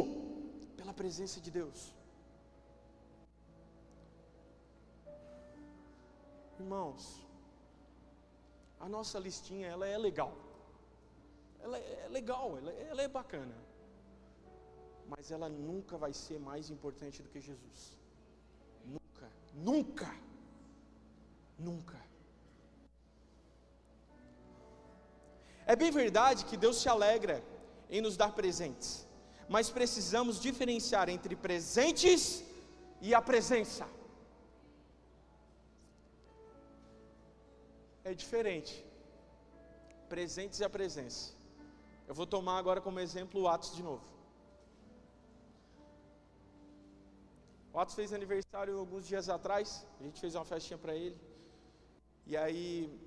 pela 0.77 0.93
presença 0.93 1.41
de 1.41 1.51
Deus? 1.51 1.95
Irmãos, 6.59 7.23
a 8.81 8.89
nossa 8.89 9.19
listinha 9.19 9.69
ela 9.69 9.87
é 9.87 9.97
legal. 9.97 10.33
Ela 11.63 11.79
é 11.79 12.09
legal, 12.11 12.57
ela, 12.59 12.73
ela 12.73 13.03
é 13.03 13.09
bacana. 13.09 13.66
Mas 15.09 15.31
ela 15.31 15.49
nunca 15.49 15.97
vai 15.97 16.13
ser 16.13 16.39
mais 16.39 16.71
importante 16.71 17.23
do 17.23 17.29
que 17.29 17.41
Jesus. 17.41 17.97
Nunca, 18.85 19.29
nunca, 19.55 20.11
nunca. 21.59 22.01
É 25.65 25.75
bem 25.75 25.91
verdade 25.91 26.45
que 26.45 26.57
Deus 26.57 26.81
se 26.81 26.89
alegra 26.89 27.43
em 27.89 28.01
nos 28.01 28.17
dar 28.17 28.33
presentes, 28.33 29.07
mas 29.49 29.71
precisamos 29.71 30.41
diferenciar 30.41 31.09
entre 31.09 31.35
presentes 31.35 32.45
e 33.01 33.15
a 33.15 33.23
presença. 33.23 33.87
é 38.11 38.15
diferente. 38.15 38.75
Presentes 40.09 40.61
e 40.61 40.65
a 40.65 40.71
presença. 40.71 41.35
Eu 42.07 42.15
vou 42.15 42.27
tomar 42.35 42.57
agora 42.59 42.81
como 42.81 43.01
exemplo 43.01 43.41
o 43.43 43.49
Atos 43.49 43.75
de 43.75 43.83
novo. 43.83 44.16
O 47.77 47.79
Atos 47.79 47.95
fez 47.95 48.11
aniversário 48.11 48.79
alguns 48.79 49.07
dias 49.07 49.29
atrás, 49.29 49.87
a 50.01 50.03
gente 50.03 50.19
fez 50.19 50.35
uma 50.35 50.47
festinha 50.47 50.79
para 50.79 50.95
ele. 50.95 51.15
E 52.27 52.35
aí 52.35 52.99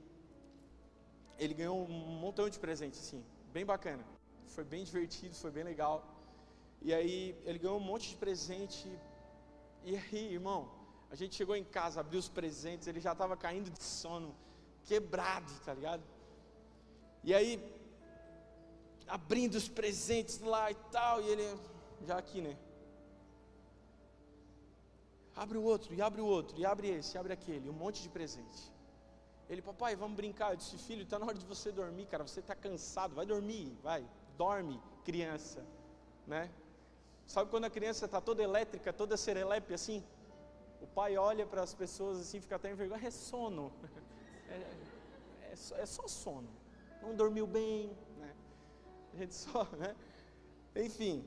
ele 1.39 1.55
ganhou 1.55 1.75
um 1.83 2.19
montão 2.23 2.47
de 2.47 2.59
presentes 2.59 2.99
assim, 2.99 3.25
bem 3.51 3.65
bacana. 3.65 4.05
Foi 4.45 4.63
bem 4.63 4.83
divertido, 4.83 5.33
foi 5.33 5.49
bem 5.49 5.63
legal. 5.63 6.05
E 6.83 6.93
aí 6.93 7.35
ele 7.45 7.57
ganhou 7.57 7.77
um 7.77 7.87
monte 7.91 8.09
de 8.09 8.17
presente. 8.17 8.87
E 9.83 9.97
aí, 9.97 10.33
irmão, 10.35 10.69
a 11.09 11.15
gente 11.15 11.33
chegou 11.33 11.55
em 11.55 11.63
casa, 11.63 12.01
abriu 12.01 12.19
os 12.19 12.29
presentes, 12.29 12.87
ele 12.87 12.99
já 12.99 13.13
estava 13.13 13.35
caindo 13.35 13.71
de 13.71 13.83
sono 13.83 14.35
quebrado, 14.83 15.51
tá 15.65 15.73
ligado? 15.73 16.03
E 17.23 17.33
aí, 17.33 17.59
abrindo 19.07 19.55
os 19.55 19.67
presentes 19.67 20.39
lá 20.41 20.69
e 20.69 20.75
tal, 20.91 21.23
e 21.23 21.27
ele, 21.27 21.59
já 22.05 22.19
aqui, 22.19 22.39
né? 22.39 22.55
Abre 25.39 25.57
o 25.57 25.63
outro, 25.63 25.93
e 25.95 26.01
abre 26.01 26.19
o 26.19 26.25
outro, 26.25 26.59
e 26.59 26.65
abre 26.65 26.89
esse, 26.89 27.15
e 27.15 27.17
abre 27.17 27.31
aquele, 27.31 27.69
um 27.69 27.77
monte 27.83 28.01
de 28.01 28.09
presente. 28.09 28.61
Ele, 29.49 29.61
papai, 29.61 29.95
vamos 29.95 30.17
brincar. 30.17 30.51
Eu 30.51 30.57
disse, 30.57 30.77
filho, 30.77 31.03
está 31.03 31.17
na 31.17 31.25
hora 31.25 31.37
de 31.37 31.45
você 31.45 31.71
dormir, 31.71 32.07
cara. 32.07 32.27
Você 32.27 32.41
está 32.41 32.53
cansado, 32.53 33.15
vai 33.15 33.25
dormir, 33.25 33.73
vai, 33.81 34.05
dorme, 34.37 34.81
criança, 35.05 35.65
né? 36.27 36.51
Sabe 37.25 37.49
quando 37.49 37.63
a 37.63 37.69
criança 37.69 38.03
está 38.03 38.19
toda 38.19 38.43
elétrica, 38.43 38.91
toda 38.91 39.15
serelepe 39.15 39.73
assim? 39.73 40.03
O 40.81 40.87
pai 40.87 41.17
olha 41.17 41.45
para 41.45 41.63
as 41.63 41.73
pessoas 41.73 42.19
assim, 42.19 42.41
fica 42.41 42.57
até 42.57 42.69
envergonhado, 42.71 43.07
é 43.07 43.11
sono. 43.11 43.71
É, 44.51 45.51
é, 45.51 45.55
só, 45.55 45.75
é 45.77 45.85
só 45.85 46.07
sono. 46.07 46.49
Não 47.03 47.15
dormiu 47.15 47.45
bem, 47.45 47.95
né? 48.17 48.33
A 49.13 49.17
gente 49.17 49.35
só, 49.35 49.63
né? 49.77 49.95
Enfim, 50.75 51.23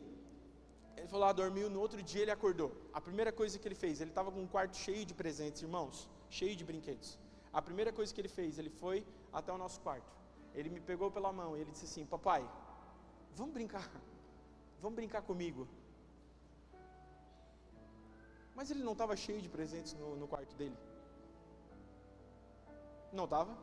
ele 0.97 1.09
falou, 1.09 1.27
ah, 1.27 1.33
dormiu, 1.33 1.69
no 1.71 1.81
outro 1.81 2.03
dia 2.03 2.23
ele 2.23 2.31
acordou. 2.31 2.73
A 2.93 3.01
primeira 3.01 3.33
coisa 3.33 3.59
que 3.59 3.67
ele 3.67 3.75
fez, 3.75 4.01
ele 4.01 4.11
estava 4.11 4.31
com 4.31 4.41
um 4.41 4.47
quarto 4.47 4.77
cheio 4.77 5.05
de 5.05 5.15
presentes, 5.15 5.63
irmãos, 5.63 6.09
cheio 6.29 6.55
de 6.55 6.65
brinquedos. 6.65 7.19
A 7.53 7.61
primeira 7.61 7.93
coisa 7.93 8.13
que 8.15 8.21
ele 8.21 8.29
fez, 8.29 8.59
ele 8.59 8.71
foi 8.71 9.07
até 9.33 9.53
o 9.53 9.59
nosso 9.59 9.81
quarto. 9.81 10.11
Ele 10.55 10.69
me 10.69 10.81
pegou 10.81 11.11
pela 11.11 11.33
mão 11.33 11.57
e 11.57 11.61
ele 11.61 11.71
disse 11.71 11.85
assim: 11.87 12.05
Papai, 12.05 12.49
vamos 13.35 13.53
brincar, 13.53 13.91
vamos 14.81 14.97
brincar 14.97 15.23
comigo. 15.23 15.67
Mas 18.55 18.71
ele 18.71 18.83
não 18.83 18.93
estava 18.93 19.17
cheio 19.17 19.41
de 19.41 19.49
presentes 19.49 19.95
no, 19.95 20.15
no 20.17 20.29
quarto 20.29 20.55
dele. 20.57 20.77
Não 23.13 23.25
estava? 23.25 23.57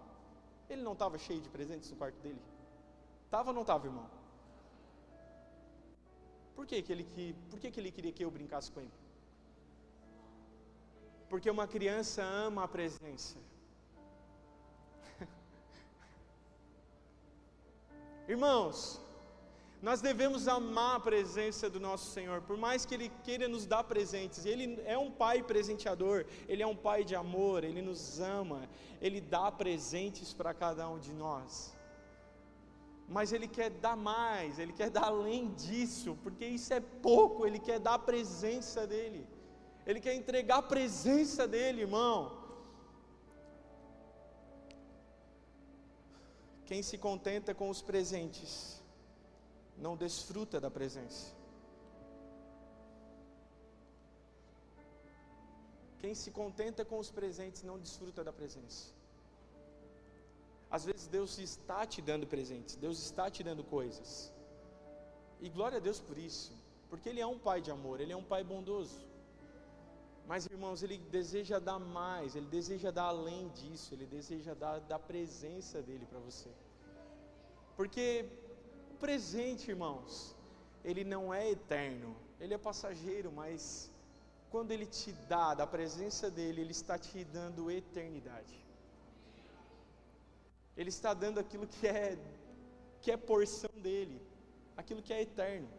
Ele 0.69 0.81
não 0.81 0.93
estava 0.93 1.17
cheio 1.17 1.41
de 1.41 1.49
presentes 1.49 1.89
no 1.89 1.97
quarto 1.97 2.19
dele? 2.21 2.41
Estava 3.25 3.49
ou 3.49 3.53
não 3.53 3.61
estava, 3.61 3.85
irmão? 3.85 4.18
Por 6.59 6.67
que, 6.67 6.81
que, 6.81 6.91
ele, 6.91 7.05
que, 7.05 7.33
por 7.49 7.57
que, 7.57 7.71
que 7.71 7.79
ele 7.79 7.89
queria 7.89 8.11
que 8.11 8.21
eu 8.21 8.29
brincasse 8.29 8.69
com 8.69 8.81
ele? 8.81 8.91
Porque 11.29 11.49
uma 11.49 11.65
criança 11.65 12.21
ama 12.21 12.65
a 12.65 12.67
presença. 12.67 13.37
Irmãos, 18.27 18.99
nós 19.81 20.01
devemos 20.01 20.49
amar 20.49 20.97
a 20.97 20.99
presença 20.99 21.69
do 21.69 21.79
nosso 21.79 22.11
Senhor, 22.11 22.41
por 22.41 22.57
mais 22.57 22.85
que 22.85 22.93
Ele 22.93 23.09
queira 23.23 23.47
nos 23.47 23.65
dar 23.65 23.85
presentes, 23.85 24.45
Ele 24.45 24.81
é 24.83 24.97
um 24.97 25.09
Pai 25.09 25.41
presenteador, 25.41 26.25
Ele 26.45 26.61
é 26.61 26.67
um 26.67 26.75
Pai 26.75 27.05
de 27.05 27.15
amor, 27.15 27.63
Ele 27.63 27.81
nos 27.81 28.19
ama, 28.19 28.67
Ele 29.01 29.21
dá 29.21 29.49
presentes 29.49 30.33
para 30.33 30.53
cada 30.53 30.89
um 30.89 30.99
de 30.99 31.13
nós. 31.13 31.78
Mas 33.15 33.33
Ele 33.33 33.47
quer 33.47 33.71
dar 33.71 33.95
mais, 33.95 34.59
Ele 34.59 34.71
quer 34.71 34.89
dar 34.91 35.05
além 35.05 35.51
disso, 35.53 36.15
porque 36.23 36.45
isso 36.45 36.71
é 36.71 36.79
pouco, 36.79 37.45
Ele 37.45 37.59
quer 37.59 37.79
dar 37.79 37.95
a 37.95 37.99
presença 37.99 38.85
dEle, 38.85 39.27
Ele 39.85 39.99
quer 39.99 40.13
entregar 40.13 40.57
a 40.57 40.61
presença 40.61 41.47
dEle, 41.47 41.81
irmão. 41.81 42.37
Quem 46.67 46.83
se 46.83 46.99
contenta 46.99 47.55
com 47.55 47.67
os 47.67 47.81
presentes, 47.81 48.79
não 49.75 49.97
desfruta 49.97 50.59
da 50.61 50.69
presença. 50.69 51.33
Quem 55.97 56.13
se 56.13 56.29
contenta 56.29 56.85
com 56.85 56.99
os 56.99 57.09
presentes 57.09 57.63
não 57.63 57.79
desfruta 57.79 58.23
da 58.23 58.31
presença. 58.31 58.98
Às 60.69 60.85
vezes 60.85 61.07
Deus 61.07 61.37
está 61.39 61.85
te 61.85 62.01
dando 62.01 62.27
presentes, 62.27 62.75
Deus 62.75 62.99
está 62.99 63.29
te 63.29 63.43
dando 63.43 63.63
coisas. 63.63 64.31
E 65.41 65.49
glória 65.49 65.77
a 65.77 65.81
Deus 65.81 65.99
por 65.99 66.17
isso, 66.17 66.53
porque 66.89 67.09
Ele 67.09 67.21
é 67.21 67.27
um 67.27 67.39
Pai 67.39 67.61
de 67.61 67.71
amor, 67.71 67.99
Ele 67.99 68.13
é 68.13 68.17
um 68.17 68.23
Pai 68.23 68.43
bondoso. 68.43 69.07
Mas 70.27 70.45
irmãos, 70.45 70.83
Ele 70.83 70.97
deseja 70.97 71.57
dar 71.57 71.79
mais, 71.79 72.35
Ele 72.35 72.45
deseja 72.45 72.91
dar 72.91 73.05
além 73.05 73.49
disso, 73.49 73.93
Ele 73.95 74.05
deseja 74.05 74.53
dar 74.53 74.79
da 74.79 74.99
presença 74.99 75.81
dEle 75.81 76.05
para 76.05 76.19
você. 76.19 76.51
Porque 77.75 78.29
presente, 78.99 79.71
irmãos, 79.71 80.35
ele 80.83 81.03
não 81.03 81.33
é 81.33 81.49
eterno, 81.49 82.15
ele 82.39 82.53
é 82.53 82.57
passageiro, 82.57 83.31
mas 83.31 83.89
quando 84.49 84.71
ele 84.71 84.85
te 84.85 85.11
dá 85.27 85.53
da 85.53 85.65
presença 85.65 86.29
dele, 86.29 86.61
ele 86.61 86.71
está 86.71 86.97
te 86.97 87.23
dando 87.23 87.71
eternidade. 87.71 88.57
Ele 90.79 90.91
está 90.97 91.13
dando 91.13 91.39
aquilo 91.43 91.67
que 91.67 91.85
é 91.87 92.17
que 93.01 93.11
é 93.11 93.17
porção 93.17 93.71
dele, 93.85 94.17
aquilo 94.81 95.01
que 95.01 95.13
é 95.13 95.21
eterno. 95.21 95.69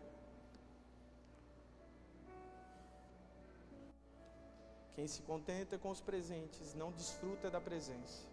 Quem 4.95 5.07
se 5.07 5.23
contenta 5.23 5.79
com 5.79 5.91
os 5.91 6.03
presentes 6.03 6.75
não 6.75 6.91
desfruta 6.93 7.51
da 7.55 7.61
presença. 7.69 8.27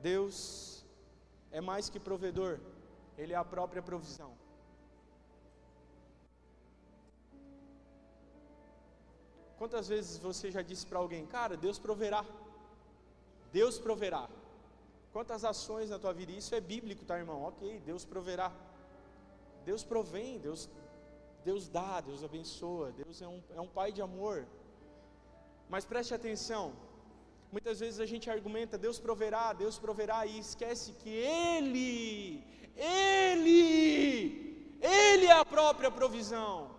Deus 0.00 0.36
é 1.50 1.60
mais 1.60 1.90
que 1.90 1.98
provedor, 1.98 2.60
Ele 3.18 3.32
é 3.32 3.36
a 3.36 3.44
própria 3.44 3.82
provisão. 3.82 4.32
Quantas 9.58 9.88
vezes 9.88 10.16
você 10.18 10.48
já 10.50 10.62
disse 10.62 10.86
para 10.86 11.00
alguém, 11.00 11.26
cara, 11.26 11.56
Deus 11.56 11.78
proverá, 11.78 12.24
Deus 13.52 13.78
proverá. 13.78 14.28
Quantas 15.12 15.44
ações 15.44 15.90
na 15.90 15.98
tua 15.98 16.12
vida, 16.12 16.32
isso 16.32 16.54
é 16.54 16.60
bíblico, 16.60 17.04
tá 17.04 17.18
irmão? 17.18 17.42
Ok, 17.44 17.80
Deus 17.84 18.04
proverá. 18.04 18.50
Deus 19.64 19.84
provém, 19.84 20.38
Deus, 20.38 20.68
Deus 21.44 21.68
dá, 21.68 22.00
Deus 22.00 22.24
abençoa, 22.24 22.90
Deus 22.92 23.20
é 23.20 23.28
um, 23.28 23.42
é 23.54 23.60
um 23.60 23.68
pai 23.68 23.92
de 23.92 24.02
amor. 24.02 24.46
Mas 25.68 25.84
preste 25.84 26.14
atenção, 26.14 26.72
Muitas 27.52 27.80
vezes 27.80 28.00
a 28.00 28.06
gente 28.06 28.30
argumenta, 28.30 28.78
Deus 28.78 28.98
proverá, 28.98 29.52
Deus 29.52 29.78
proverá, 29.78 30.24
e 30.24 30.38
esquece 30.38 30.92
que 30.92 31.10
Ele, 31.10 32.42
Ele, 32.74 34.78
Ele 34.80 35.26
é 35.26 35.32
a 35.32 35.44
própria 35.44 35.90
provisão. 35.90 36.70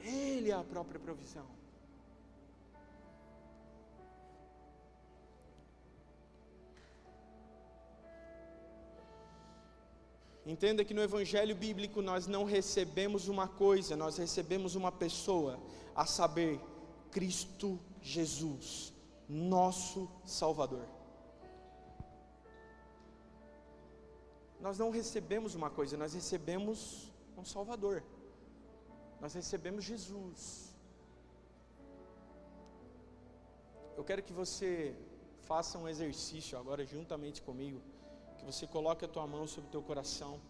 Ele 0.00 0.50
é 0.50 0.54
a 0.54 0.64
própria 0.64 0.98
provisão. 0.98 1.46
Entenda 10.52 10.82
que 10.82 10.94
no 10.94 11.02
Evangelho 11.02 11.54
bíblico 11.54 12.00
nós 12.00 12.26
não 12.26 12.42
recebemos 12.42 13.28
uma 13.28 13.46
coisa, 13.46 13.94
nós 13.94 14.16
recebemos 14.16 14.74
uma 14.74 14.90
pessoa 14.90 15.60
a 15.94 16.06
saber, 16.06 16.58
Cristo 17.10 17.78
Jesus, 18.00 18.94
nosso 19.28 20.10
Salvador. 20.24 20.86
Nós 24.58 24.78
não 24.78 24.90
recebemos 24.90 25.54
uma 25.54 25.68
coisa, 25.68 25.98
nós 25.98 26.14
recebemos 26.14 27.12
um 27.36 27.44
Salvador, 27.44 28.02
nós 29.20 29.34
recebemos 29.34 29.84
Jesus. 29.84 30.74
Eu 33.98 34.02
quero 34.02 34.22
que 34.22 34.32
você 34.32 34.96
faça 35.42 35.76
um 35.76 35.86
exercício 35.86 36.56
agora 36.56 36.86
juntamente 36.86 37.42
comigo, 37.42 37.82
que 38.38 38.44
você 38.44 38.66
coloque 38.66 39.04
a 39.04 39.08
tua 39.08 39.26
mão 39.26 39.46
sobre 39.46 39.68
o 39.68 39.70
teu 39.70 39.82
coração. 39.82 40.40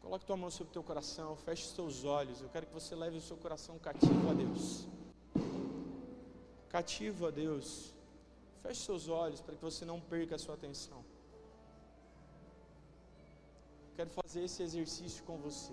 Coloque 0.00 0.26
tua 0.26 0.36
mão 0.36 0.50
sobre 0.50 0.70
o 0.70 0.72
teu 0.72 0.82
coração, 0.82 1.36
feche 1.36 1.64
os 1.66 1.72
teus 1.72 2.04
olhos. 2.04 2.40
Eu 2.40 2.48
quero 2.48 2.66
que 2.66 2.74
você 2.74 2.94
leve 2.94 3.16
o 3.16 3.20
seu 3.20 3.36
coração 3.36 3.78
cativo 3.78 4.30
a 4.30 4.34
Deus. 4.34 4.86
Cativo 6.68 7.26
a 7.26 7.30
Deus. 7.30 7.94
Feche 8.62 8.80
seus 8.82 9.08
olhos 9.08 9.40
para 9.40 9.54
que 9.54 9.62
você 9.62 9.84
não 9.84 10.00
perca 10.00 10.36
a 10.36 10.38
sua 10.38 10.54
atenção. 10.54 11.04
Quero 13.96 14.10
fazer 14.10 14.44
esse 14.44 14.62
exercício 14.62 15.22
com 15.24 15.38
você. 15.38 15.72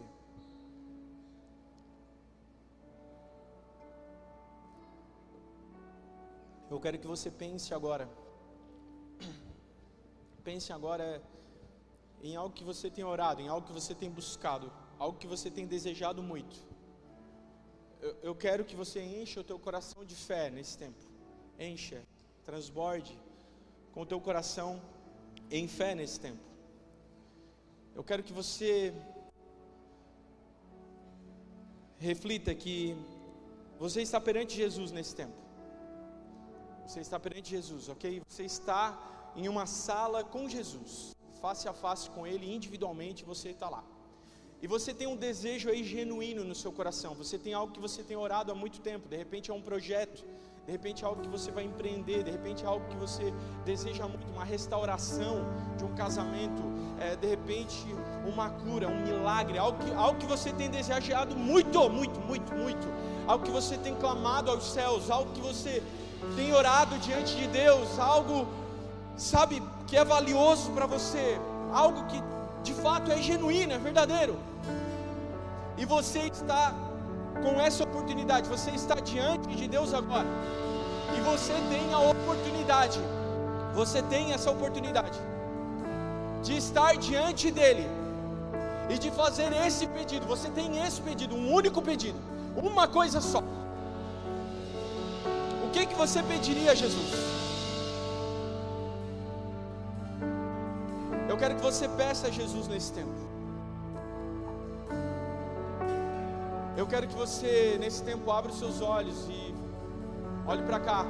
Eu 6.70 6.80
quero 6.80 7.00
que 7.00 7.08
você 7.08 7.32
pense 7.32 7.74
agora. 7.74 8.08
Pense 10.44 10.72
agora 10.72 11.22
em 12.22 12.36
algo 12.36 12.54
que 12.54 12.64
você 12.64 12.90
tem 12.90 13.04
orado, 13.04 13.42
em 13.42 13.48
algo 13.48 13.66
que 13.68 13.74
você 13.74 13.96
tem 13.96 14.10
buscado, 14.10 14.72
algo 14.98 15.18
que 15.18 15.28
você 15.28 15.50
tem 15.50 15.66
desejado 15.66 16.22
muito. 16.22 16.58
Eu, 18.02 18.16
eu 18.22 18.36
quero 18.36 18.64
que 18.64 18.76
você 18.76 19.02
encha 19.02 19.40
o 19.40 19.44
teu 19.44 19.60
coração 19.60 20.06
de 20.06 20.16
fé 20.16 20.50
nesse 20.50 20.78
tempo. 20.78 21.00
Encha, 21.58 22.02
transborde 22.46 23.18
com 23.94 24.02
o 24.02 24.06
teu 24.06 24.22
coração 24.22 24.82
em 25.50 25.68
fé 25.68 25.96
nesse 25.96 26.20
tempo. 26.20 26.44
Eu 27.96 28.04
quero 28.04 28.24
que 28.24 28.32
você 28.32 28.94
reflita 31.98 32.54
que 32.56 32.96
você 33.78 34.02
está 34.02 34.22
perante 34.22 34.56
Jesus 34.56 34.92
nesse 34.92 35.16
tempo. 35.16 35.49
Você 36.90 37.02
está 37.02 37.20
perante 37.20 37.52
Jesus, 37.52 37.88
ok? 37.88 38.20
Você 38.28 38.46
está 38.46 38.98
em 39.36 39.48
uma 39.48 39.68
sala 39.68 40.24
com 40.24 40.50
Jesus 40.50 41.16
face 41.40 41.70
a 41.70 41.74
face 41.74 42.10
com 42.10 42.26
Ele, 42.26 42.52
individualmente, 42.52 43.24
você 43.24 43.50
está 43.50 43.70
lá. 43.70 43.84
E 44.60 44.66
você 44.66 44.92
tem 44.92 45.06
um 45.06 45.16
desejo 45.16 45.70
aí 45.70 45.84
genuíno 45.84 46.44
no 46.44 46.56
seu 46.56 46.72
coração, 46.72 47.14
você 47.14 47.38
tem 47.38 47.54
algo 47.54 47.72
que 47.72 47.80
você 47.80 48.02
tem 48.02 48.18
orado 48.18 48.52
há 48.52 48.56
muito 48.56 48.82
tempo, 48.82 49.08
de 49.08 49.16
repente 49.16 49.52
é 49.52 49.54
um 49.54 49.62
projeto, 49.62 50.26
de 50.66 50.72
repente 50.72 51.04
é 51.04 51.08
algo 51.08 51.22
que 51.22 51.30
você 51.30 51.52
vai 51.52 51.64
empreender, 51.64 52.24
de 52.24 52.32
repente 52.32 52.64
é 52.64 52.68
algo 52.68 52.88
que 52.90 52.98
você 52.98 53.32
deseja 53.64 54.08
muito, 54.08 54.28
uma 54.28 54.44
restauração 54.44 55.46
de 55.78 55.84
um 55.84 55.94
casamento, 55.94 56.64
é, 57.00 57.16
de 57.16 57.28
repente 57.28 57.86
uma 58.28 58.50
cura, 58.50 58.88
um 58.88 59.04
milagre, 59.04 59.60
algo 59.60 59.78
que, 59.86 59.94
algo 59.94 60.20
que 60.20 60.26
você 60.26 60.52
tem 60.52 60.72
desejado 60.72 61.36
muito, 61.36 61.88
muito, 61.88 62.20
muito, 62.20 62.52
muito, 62.56 62.88
algo 63.28 63.46
que 63.46 63.52
você 63.52 63.78
tem 63.78 63.96
clamado 63.96 64.50
aos 64.50 64.64
céus, 64.64 65.12
algo 65.12 65.32
que 65.34 65.40
você 65.40 65.84
tem 66.36 66.54
orado 66.54 66.98
diante 67.00 67.36
de 67.36 67.48
Deus, 67.48 68.00
algo, 68.00 68.48
sabe, 69.18 69.62
que 69.88 69.98
é 69.98 70.06
valioso 70.06 70.72
para 70.72 70.86
você, 70.86 71.40
algo 71.74 72.06
que 72.06 72.22
de 72.64 72.74
fato 72.74 73.12
é 73.12 73.18
genuíno, 73.18 73.74
é 73.74 73.78
verdadeiro. 73.78 74.38
E 75.78 75.86
você 75.86 76.20
está 76.20 76.74
com 77.42 77.60
essa 77.60 77.84
oportunidade, 77.84 78.50
você 78.50 78.72
está 78.72 78.96
diante 78.96 79.56
de 79.56 79.68
Deus 79.68 79.94
agora. 79.94 80.28
E 81.18 81.22
você 81.22 81.54
tem 81.70 81.94
a 81.94 82.00
oportunidade, 82.00 83.00
você 83.74 84.02
tem 84.04 84.34
essa 84.34 84.52
oportunidade 84.52 85.18
de 86.44 86.58
estar 86.58 86.96
diante 86.98 87.50
dele 87.52 87.88
e 88.90 88.98
de 88.98 89.12
fazer 89.12 89.52
esse 89.66 89.88
pedido. 89.88 90.26
Você 90.28 90.50
tem 90.50 90.84
esse 90.86 91.02
pedido, 91.02 91.36
um 91.36 91.54
único 91.54 91.82
pedido, 91.82 92.20
uma 92.56 92.88
coisa 92.88 93.22
só. 93.22 93.44
O 95.70 95.72
que 95.72 95.86
que 95.86 95.96
você 95.96 96.22
pediria 96.24 96.72
a 96.74 96.76
Jesus? 96.76 97.40
quero 101.40 101.56
que 101.56 101.62
você 101.62 101.88
peça 101.88 102.28
a 102.28 102.30
Jesus 102.30 102.68
nesse 102.68 102.92
tempo. 102.92 103.20
Eu 106.76 106.86
quero 106.86 107.08
que 107.08 107.16
você, 107.16 107.78
nesse 107.80 108.04
tempo, 108.04 108.30
abra 108.30 108.52
os 108.52 108.60
seus 108.60 108.82
olhos 108.82 109.28
e 109.30 109.56
olhe 110.46 110.62
para 110.64 110.80
cá. 110.82 111.06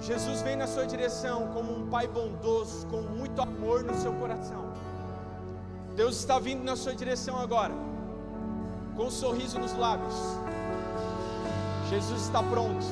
Jesus 0.00 0.42
vem 0.42 0.56
na 0.56 0.66
sua 0.66 0.86
direção 0.86 1.48
como 1.52 1.76
um 1.76 1.88
pai 1.88 2.06
bondoso, 2.06 2.86
com 2.86 3.00
muito 3.02 3.40
amor 3.42 3.82
no 3.82 3.94
seu 3.94 4.12
coração. 4.14 4.72
Deus 5.96 6.16
está 6.16 6.38
vindo 6.38 6.62
na 6.62 6.76
sua 6.76 6.94
direção 6.94 7.38
agora, 7.40 7.74
com 8.96 9.04
um 9.04 9.10
sorriso 9.10 9.58
nos 9.58 9.76
lábios. 9.76 10.14
Jesus 11.90 12.22
está 12.22 12.42
pronto. 12.42 12.84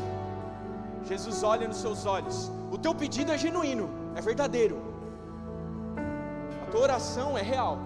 Jesus 1.06 1.42
olha 1.42 1.66
nos 1.66 1.78
seus 1.78 2.06
olhos. 2.06 2.50
O 2.70 2.78
teu 2.78 2.94
pedido 2.94 3.32
é 3.32 3.38
genuíno, 3.38 3.88
é 4.14 4.20
verdadeiro. 4.20 4.80
A 6.62 6.70
tua 6.70 6.80
oração 6.80 7.36
é 7.36 7.42
real. 7.42 7.78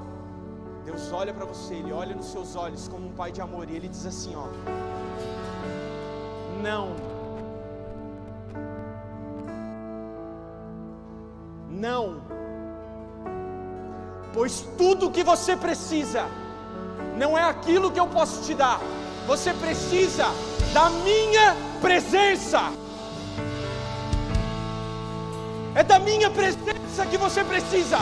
Deus 0.85 1.11
olha 1.13 1.35
para 1.35 1.45
você, 1.45 1.75
Ele 1.75 1.93
olha 1.93 2.15
nos 2.15 2.27
seus 2.27 2.55
olhos 2.55 2.87
como 2.89 3.09
um 3.09 3.13
pai 3.13 3.33
de 3.33 3.41
amor 3.41 3.69
e 3.69 3.75
Ele 3.75 3.89
diz 3.89 4.07
assim: 4.07 4.35
ó, 4.37 4.47
não 6.63 7.17
Não. 11.77 12.23
Pois 14.33 14.67
tudo 14.79 15.11
que 15.11 15.23
você 15.23 15.57
precisa 15.57 16.27
não 17.17 17.37
é 17.37 17.43
aquilo 17.43 17.91
que 17.91 17.99
eu 17.99 18.07
posso 18.07 18.43
te 18.43 18.55
dar. 18.55 18.81
Você 19.27 19.53
precisa 19.55 20.27
da 20.73 20.91
minha 20.91 21.57
presença. 21.81 22.71
É 25.75 25.83
da 25.83 25.99
minha 25.99 26.31
presença 26.31 27.07
que 27.11 27.17
você 27.17 27.43
precisa. 27.43 27.99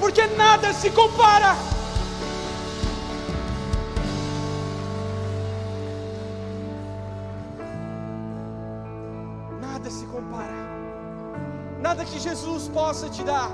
Porque 0.00 0.26
nada 0.26 0.72
se 0.72 0.90
compara 0.90 1.56
nada 11.94 12.04
que 12.04 12.18
Jesus 12.18 12.66
possa 12.68 13.08
te 13.08 13.22
dar 13.22 13.50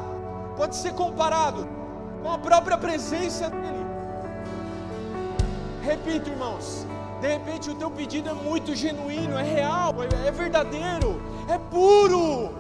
pode 0.56 0.74
ser 0.74 0.94
comparado 0.94 1.79
com 2.22 2.30
a 2.30 2.38
própria 2.38 2.76
presença 2.76 3.48
dEle. 3.50 3.86
Repito, 5.82 6.30
irmãos, 6.30 6.86
de 7.20 7.28
repente 7.28 7.70
o 7.70 7.74
teu 7.74 7.90
pedido 7.90 8.28
é 8.28 8.34
muito 8.34 8.74
genuíno, 8.74 9.36
é 9.38 9.42
real, 9.42 9.94
é, 10.02 10.28
é 10.28 10.30
verdadeiro, 10.30 11.20
é 11.48 11.58
puro. 11.58 12.54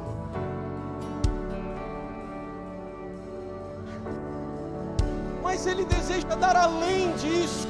Mas 5.42 5.66
Ele 5.66 5.84
deseja 5.84 6.34
dar 6.36 6.56
além 6.56 7.12
disso, 7.16 7.68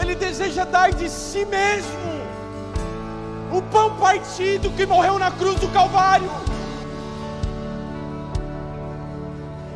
Ele 0.00 0.14
deseja 0.14 0.64
dar 0.64 0.92
de 0.92 1.08
si 1.08 1.44
mesmo 1.44 2.12
o 3.52 3.60
pão 3.62 3.96
partido 3.96 4.70
que 4.70 4.86
morreu 4.86 5.18
na 5.18 5.30
cruz 5.30 5.60
do 5.60 5.68
Calvário. 5.68 6.30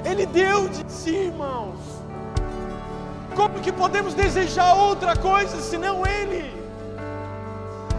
Ele 0.08 0.24
deu 0.24 0.68
de 0.68 0.90
si, 0.90 1.10
irmãos. 1.10 1.80
Como 3.34 3.60
que 3.60 3.72
podemos 3.72 4.14
desejar 4.14 4.72
outra 4.74 5.16
coisa 5.16 5.60
senão 5.60 6.06
Ele? 6.06 6.44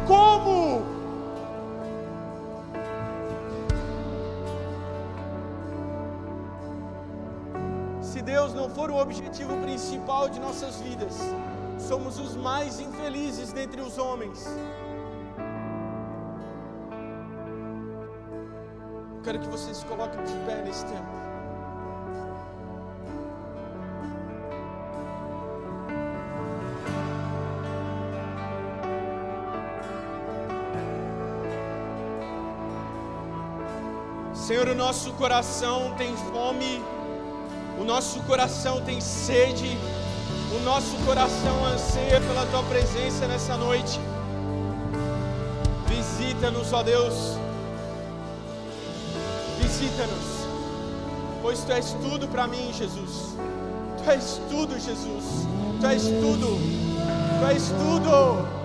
Como? 0.08 0.86
Se 8.01 8.22
Deus 8.22 8.53
não 8.53 8.70
for 8.70 8.89
o 8.89 8.95
objetivo 8.95 9.58
principal 9.58 10.30
de 10.30 10.39
nossas 10.39 10.80
vidas, 10.80 11.20
somos 11.78 12.18
os 12.18 12.38
mais 12.38 12.80
infelizes 12.80 13.51
dentre 13.51 13.82
os 13.82 13.97
homens. 13.97 14.47
Quero 19.26 19.39
que 19.39 19.49
vocês 19.49 19.76
se 19.76 19.86
coloquem 19.86 20.24
de 20.24 20.34
pé 20.45 20.62
nesse 20.64 20.86
tempo. 20.86 21.26
Senhor, 34.58 34.70
o 34.70 34.76
nosso 34.76 35.14
coração 35.14 35.93
tem 35.99 36.18
fome, 36.18 36.84
o 37.80 37.84
nosso 37.84 38.20
coração 38.22 38.82
tem 38.82 38.99
sede, 38.99 39.78
o 40.51 40.60
nosso 40.66 40.95
coração 41.05 41.64
anseia 41.64 42.20
pela 42.20 42.43
tua 42.47 42.64
presença 42.64 43.28
nessa 43.28 43.55
noite. 43.55 43.99
Visita-nos, 45.88 46.74
ó 46.74 46.82
Deus, 46.82 47.38
visita-nos, 49.62 50.47
pois 51.39 51.64
tu 51.64 51.72
és 51.74 51.91
tudo 52.01 52.28
para 52.28 52.47
mim, 52.47 52.74
Jesus. 52.74 53.36
Tu 54.03 54.10
és 54.10 54.41
tudo, 54.49 54.80
Jesus. 54.80 55.45
Tu 55.80 55.86
és 55.86 56.01
tudo, 56.01 56.58
tu 57.39 57.45
és 57.45 57.70
tudo. 57.70 58.57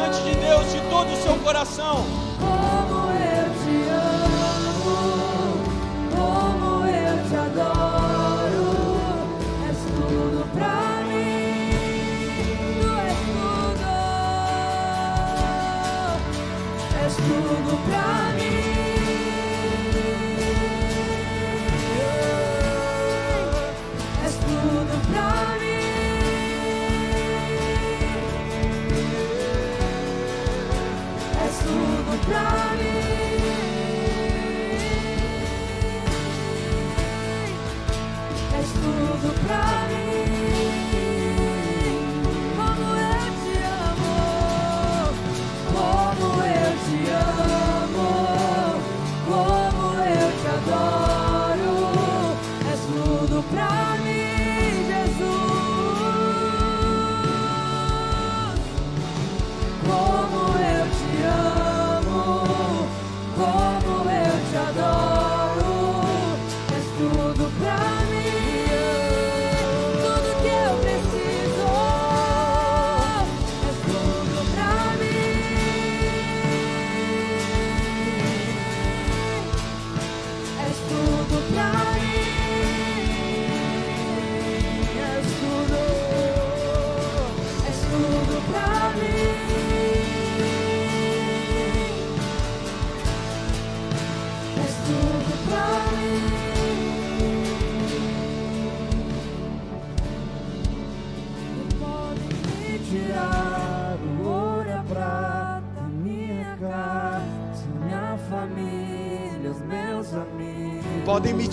Diante 0.00 0.22
de 0.22 0.34
Deus 0.36 0.72
de 0.72 0.80
todo 0.88 1.12
o 1.12 1.16
seu 1.16 1.36
coração. 1.36 2.19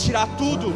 Tirar 0.07 0.27
tudo, 0.37 0.73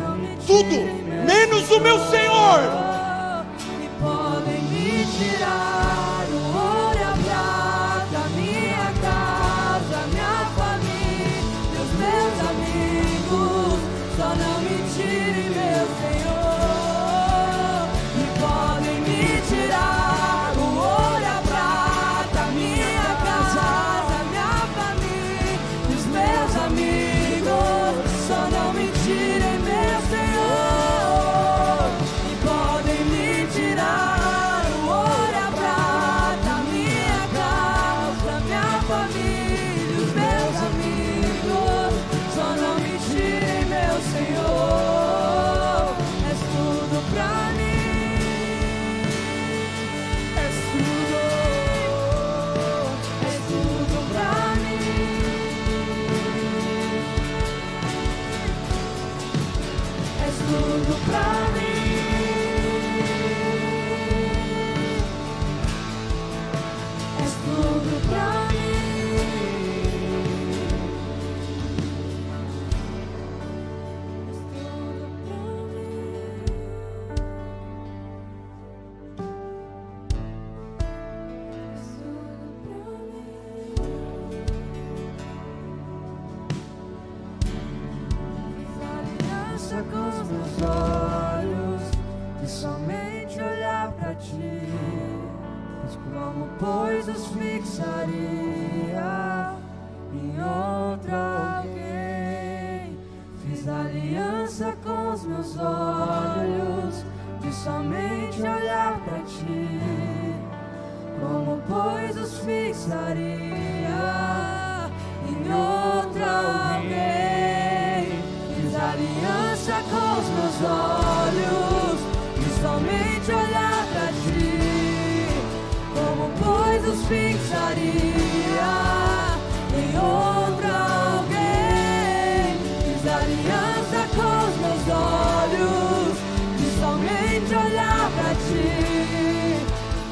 ti. 138.35 139.65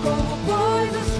Como 0.03 0.37
pois 0.45 0.91
os 1.01 1.17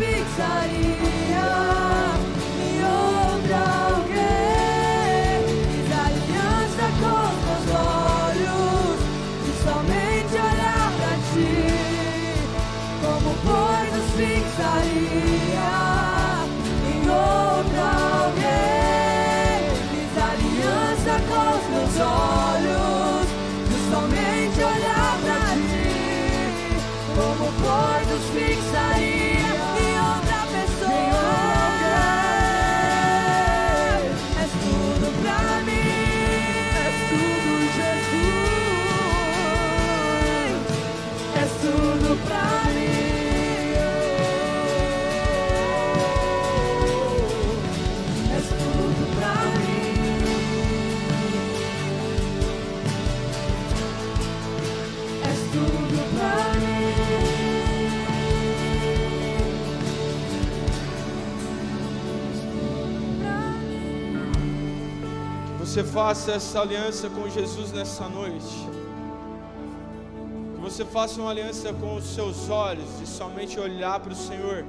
pois 28.32 28.69
você 65.80 65.84
faça 65.84 66.34
essa 66.34 66.60
aliança 66.60 67.10
com 67.10 67.30
Jesus 67.30 67.72
nessa 67.72 68.10
noite. 68.10 68.68
Que 70.54 70.60
você 70.60 70.84
faça 70.84 71.22
uma 71.22 71.30
aliança 71.30 71.72
com 71.72 71.96
os 71.96 72.04
seus 72.04 72.50
olhos 72.50 73.00
e 73.02 73.08
somente 73.08 73.58
olhar 73.58 73.98
para 74.02 74.12
o 74.12 74.16
Senhor, 74.16 74.66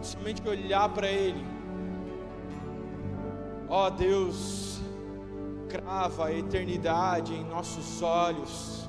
somente 0.00 0.40
olhar 0.48 0.88
para 0.88 1.08
Ele. 1.08 1.44
Ó 3.68 3.90
Deus, 3.90 4.80
crava 5.68 6.28
a 6.28 6.32
eternidade 6.32 7.34
em 7.34 7.44
nossos 7.44 8.00
olhos. 8.00 8.88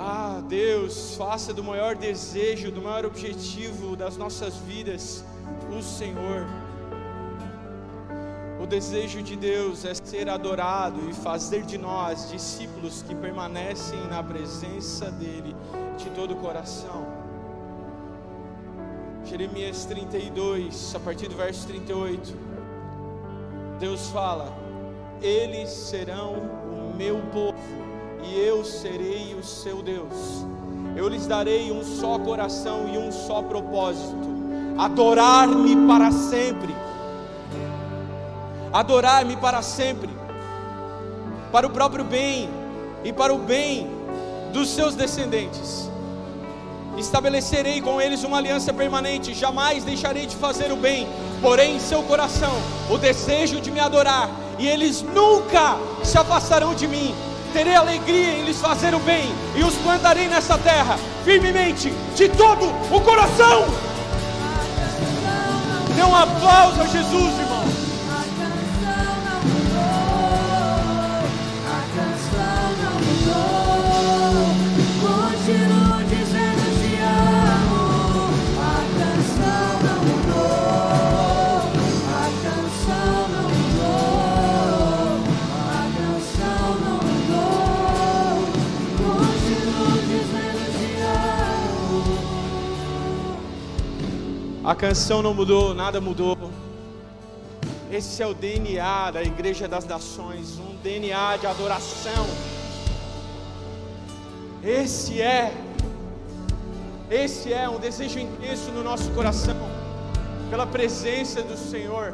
Ah, 0.00 0.42
Deus, 0.48 1.14
faça 1.14 1.54
do 1.54 1.62
maior 1.62 1.94
desejo, 1.94 2.72
do 2.72 2.82
maior 2.82 3.06
objetivo 3.06 3.94
das 3.94 4.16
nossas 4.16 4.56
vidas 4.56 5.24
o 5.70 5.80
Senhor. 5.80 6.67
Desejo 8.68 9.22
de 9.22 9.34
Deus 9.34 9.86
é 9.86 9.94
ser 9.94 10.28
adorado 10.28 11.00
e 11.08 11.14
fazer 11.14 11.62
de 11.62 11.78
nós 11.78 12.28
discípulos 12.30 13.00
que 13.00 13.14
permanecem 13.14 13.98
na 14.10 14.22
presença 14.22 15.10
dEle 15.10 15.56
de 15.96 16.10
todo 16.10 16.34
o 16.34 16.36
coração. 16.36 17.06
Jeremias 19.24 19.86
32, 19.86 20.94
a 20.94 21.00
partir 21.00 21.28
do 21.28 21.36
verso 21.36 21.66
38, 21.66 22.34
Deus 23.80 24.10
fala: 24.10 24.52
Eles 25.22 25.70
serão 25.70 26.34
o 26.34 26.94
meu 26.94 27.22
povo 27.32 27.56
e 28.22 28.38
eu 28.38 28.62
serei 28.66 29.34
o 29.34 29.42
seu 29.42 29.82
Deus. 29.82 30.44
Eu 30.94 31.08
lhes 31.08 31.26
darei 31.26 31.72
um 31.72 31.82
só 31.82 32.18
coração 32.18 32.86
e 32.92 32.98
um 32.98 33.10
só 33.10 33.40
propósito: 33.40 34.28
adorar-me 34.76 35.74
para 35.86 36.12
sempre 36.12 36.87
adorar-me 38.72 39.36
para 39.36 39.62
sempre, 39.62 40.10
para 41.50 41.66
o 41.66 41.70
próprio 41.70 42.04
bem 42.04 42.50
e 43.04 43.12
para 43.12 43.32
o 43.32 43.38
bem 43.38 43.90
dos 44.52 44.70
seus 44.70 44.94
descendentes. 44.94 45.88
Estabelecerei 46.96 47.80
com 47.80 48.00
eles 48.00 48.24
uma 48.24 48.38
aliança 48.38 48.72
permanente, 48.72 49.32
jamais 49.32 49.84
deixarei 49.84 50.26
de 50.26 50.34
fazer 50.34 50.72
o 50.72 50.76
bem, 50.76 51.08
porém 51.40 51.76
em 51.76 51.80
seu 51.80 52.02
coração 52.02 52.52
o 52.90 52.98
desejo 52.98 53.60
de 53.60 53.70
me 53.70 53.78
adorar, 53.78 54.28
e 54.58 54.66
eles 54.66 55.02
nunca 55.02 55.76
se 56.02 56.18
afastarão 56.18 56.74
de 56.74 56.88
mim. 56.88 57.14
Terei 57.52 57.76
alegria 57.76 58.32
em 58.32 58.44
lhes 58.44 58.60
fazer 58.60 58.94
o 58.94 58.98
bem, 58.98 59.32
e 59.54 59.62
os 59.62 59.74
plantarei 59.76 60.26
nessa 60.28 60.58
terra, 60.58 60.98
firmemente, 61.24 61.92
de 62.16 62.28
todo 62.30 62.66
o 62.92 63.00
coração. 63.00 63.64
Dê 65.94 66.02
um 66.02 66.14
aplauso 66.14 66.82
a 66.82 66.86
Jesus, 66.86 67.38
irmão. 67.38 67.47
A 94.64 94.74
canção 94.74 95.22
não 95.22 95.32
mudou, 95.32 95.72
nada 95.72 96.00
mudou. 96.00 96.36
Esse 97.90 98.22
é 98.22 98.26
o 98.26 98.34
DNA 98.34 99.12
da 99.12 99.22
Igreja 99.22 99.66
das 99.66 99.84
Nações, 99.86 100.58
um 100.58 100.76
DNA 100.82 101.36
de 101.38 101.46
adoração. 101.46 102.26
Esse 104.62 105.22
é, 105.22 105.54
esse 107.08 107.52
é 107.52 107.68
um 107.68 107.78
desejo 107.78 108.18
intenso 108.18 108.70
no 108.72 108.82
nosso 108.82 109.08
coração, 109.12 109.56
pela 110.50 110.66
presença 110.66 111.40
do 111.42 111.56
Senhor. 111.56 112.10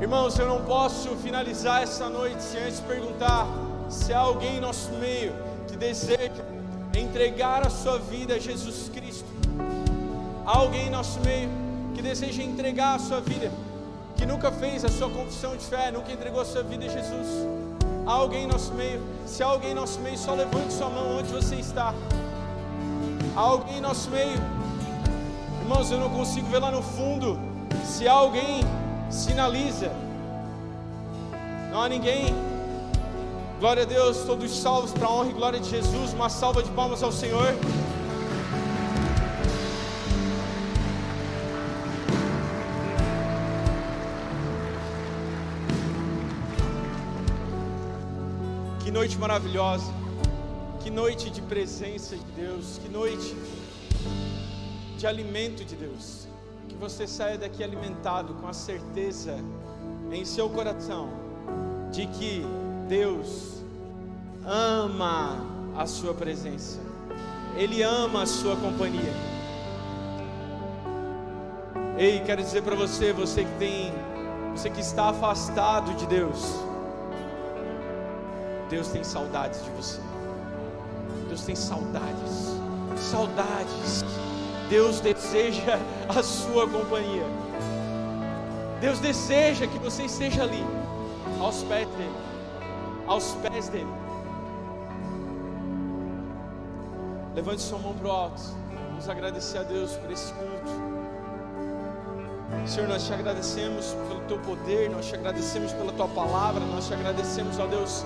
Irmãos, 0.00 0.38
eu 0.38 0.46
não 0.46 0.62
posso 0.64 1.08
finalizar 1.16 1.82
essa 1.82 2.08
noite 2.08 2.42
sem 2.42 2.62
antes 2.62 2.80
perguntar 2.80 3.46
se 3.88 4.12
há 4.12 4.18
alguém 4.18 4.58
em 4.58 4.60
nosso 4.60 4.92
meio 4.92 5.32
que 5.66 5.76
deseja 5.76 6.44
entregar 6.94 7.66
a 7.66 7.70
sua 7.70 7.98
vida 7.98 8.34
a 8.34 8.38
Jesus 8.38 8.90
Cristo. 8.94 9.35
Há 10.46 10.58
alguém 10.58 10.86
em 10.86 10.90
nosso 10.90 11.18
meio 11.20 11.50
que 11.94 12.00
deseja 12.00 12.42
entregar 12.42 12.94
a 12.94 12.98
sua 12.98 13.20
vida 13.20 13.50
que 14.16 14.24
nunca 14.24 14.50
fez 14.50 14.84
a 14.84 14.88
sua 14.88 15.10
confissão 15.10 15.56
de 15.56 15.64
fé, 15.64 15.90
nunca 15.90 16.10
entregou 16.10 16.40
a 16.40 16.44
sua 16.44 16.62
vida 16.62 16.86
a 16.86 16.88
Jesus. 16.88 17.28
Há 18.06 18.12
alguém 18.12 18.44
em 18.44 18.46
nosso 18.46 18.72
meio? 18.72 19.02
Se 19.26 19.42
há 19.42 19.46
alguém 19.46 19.72
em 19.72 19.74
nosso 19.74 20.00
meio, 20.00 20.16
só 20.16 20.34
levante 20.34 20.72
sua 20.72 20.88
mão 20.88 21.18
onde 21.18 21.28
você 21.30 21.56
está. 21.56 21.92
Há 23.36 23.40
alguém 23.40 23.78
em 23.78 23.80
nosso 23.80 24.08
meio? 24.10 24.40
Irmãos, 25.60 25.90
eu 25.90 25.98
não 25.98 26.08
consigo 26.08 26.46
ver 26.46 26.60
lá 26.60 26.70
no 26.70 26.82
fundo. 26.82 27.38
Se 27.84 28.08
há 28.08 28.12
alguém, 28.12 28.62
sinaliza. 29.10 29.90
Não 31.70 31.82
há 31.82 31.88
ninguém. 31.88 32.34
Glória 33.60 33.82
a 33.82 33.86
Deus, 33.86 34.18
todos 34.18 34.56
salvos 34.56 34.92
para 34.92 35.08
a 35.08 35.12
honra 35.12 35.30
e 35.30 35.32
glória 35.32 35.60
de 35.60 35.68
Jesus. 35.68 36.14
Uma 36.14 36.30
salva 36.30 36.62
de 36.62 36.70
palmas 36.70 37.02
ao 37.02 37.12
Senhor. 37.12 37.54
Noite 49.06 49.18
maravilhosa, 49.18 49.92
que 50.82 50.90
noite 50.90 51.30
de 51.30 51.40
presença 51.40 52.16
de 52.16 52.24
Deus, 52.32 52.80
que 52.82 52.88
noite 52.88 53.36
de 54.98 55.06
alimento 55.06 55.64
de 55.64 55.76
Deus. 55.76 56.26
Que 56.68 56.74
você 56.74 57.06
saia 57.06 57.38
daqui 57.38 57.62
alimentado 57.62 58.34
com 58.34 58.48
a 58.48 58.52
certeza 58.52 59.38
em 60.10 60.24
seu 60.24 60.50
coração 60.50 61.08
de 61.92 62.08
que 62.08 62.42
Deus 62.88 63.62
ama 64.44 65.38
a 65.76 65.86
sua 65.86 66.12
presença, 66.12 66.80
Ele 67.56 67.84
ama 67.84 68.22
a 68.22 68.26
sua 68.26 68.56
companhia. 68.56 69.14
Ei, 71.96 72.18
quero 72.26 72.42
dizer 72.42 72.64
para 72.64 72.74
você, 72.74 73.12
você 73.12 73.44
que 73.44 73.56
tem, 73.56 73.92
você 74.50 74.68
que 74.68 74.80
está 74.80 75.10
afastado 75.10 75.94
de 75.94 76.06
Deus, 76.06 76.56
Deus 78.68 78.88
tem 78.88 79.04
saudades 79.04 79.62
de 79.64 79.70
você. 79.70 80.00
Deus 81.28 81.42
tem 81.42 81.54
saudades, 81.54 82.56
saudades. 82.96 84.04
Deus 84.68 85.00
deseja 85.00 85.78
a 86.08 86.22
sua 86.22 86.68
companhia. 86.68 87.24
Deus 88.80 88.98
deseja 88.98 89.66
que 89.66 89.78
você 89.78 90.04
esteja 90.04 90.42
ali, 90.42 90.64
aos 91.40 91.62
pés 91.62 91.88
dele, 91.88 92.16
aos 93.06 93.32
pés 93.42 93.68
dele. 93.68 93.86
Levante 97.34 97.62
sua 97.62 97.78
mão 97.78 97.94
para 97.94 98.08
o 98.08 98.10
alto. 98.10 98.42
Vamos 98.88 99.08
agradecer 99.08 99.58
a 99.58 99.62
Deus 99.62 99.92
por 99.92 100.10
esse 100.10 100.32
culto. 100.32 100.96
Senhor, 102.66 102.88
nós 102.88 103.06
te 103.06 103.12
agradecemos 103.12 103.94
pelo 104.08 104.20
teu 104.22 104.38
poder, 104.38 104.90
nós 104.90 105.06
te 105.06 105.14
agradecemos 105.14 105.72
pela 105.72 105.92
tua 105.92 106.08
palavra, 106.08 106.64
nós 106.64 106.86
te 106.86 106.94
agradecemos, 106.94 107.58
ó 107.58 107.66
Deus 107.66 108.04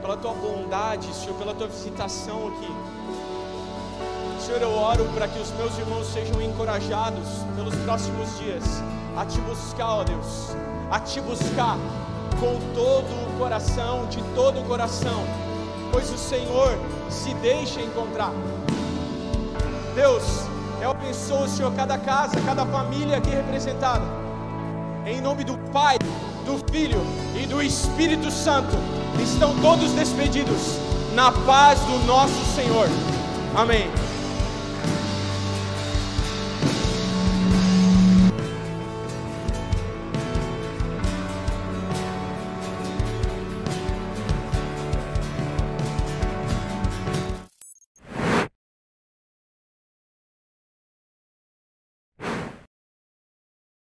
pela 0.00 0.16
tua 0.16 0.32
bondade, 0.32 1.12
Senhor, 1.14 1.34
pela 1.36 1.54
tua 1.54 1.66
visitação 1.66 2.48
aqui. 2.48 2.72
Senhor, 4.40 4.62
eu 4.62 4.72
oro 4.72 5.04
para 5.14 5.28
que 5.28 5.38
os 5.38 5.50
meus 5.52 5.76
irmãos 5.78 6.06
sejam 6.06 6.40
encorajados 6.42 7.28
pelos 7.54 7.74
próximos 7.76 8.38
dias 8.38 8.64
a 9.16 9.24
te 9.24 9.40
buscar, 9.42 9.88
ó 9.88 10.04
Deus, 10.04 10.56
a 10.90 10.98
te 10.98 11.20
buscar 11.20 11.76
com 12.40 12.58
todo 12.74 13.04
o 13.04 13.38
coração, 13.38 14.06
de 14.06 14.22
todo 14.34 14.60
o 14.60 14.64
coração, 14.64 15.24
pois 15.92 16.10
o 16.10 16.18
Senhor 16.18 16.78
se 17.10 17.34
deixa 17.34 17.80
encontrar. 17.80 18.32
Deus, 19.94 20.22
eu 20.80 20.90
abençoo, 20.90 21.46
Senhor, 21.46 21.72
cada 21.74 21.98
casa, 21.98 22.40
cada 22.46 22.64
família 22.64 23.18
aqui 23.18 23.30
representada, 23.30 24.04
em 25.04 25.20
nome 25.20 25.44
do 25.44 25.58
Pai, 25.70 25.98
do 26.46 26.58
Filho 26.72 27.00
e 27.40 27.46
do 27.46 27.62
Espírito 27.62 28.30
Santo 28.30 28.76
estão 29.22 29.54
todos 29.60 29.92
despedidos 29.92 30.78
na 31.14 31.32
paz 31.32 31.80
do 31.80 32.06
nosso 32.06 32.44
Senhor. 32.54 32.88
Amém. 33.54 33.90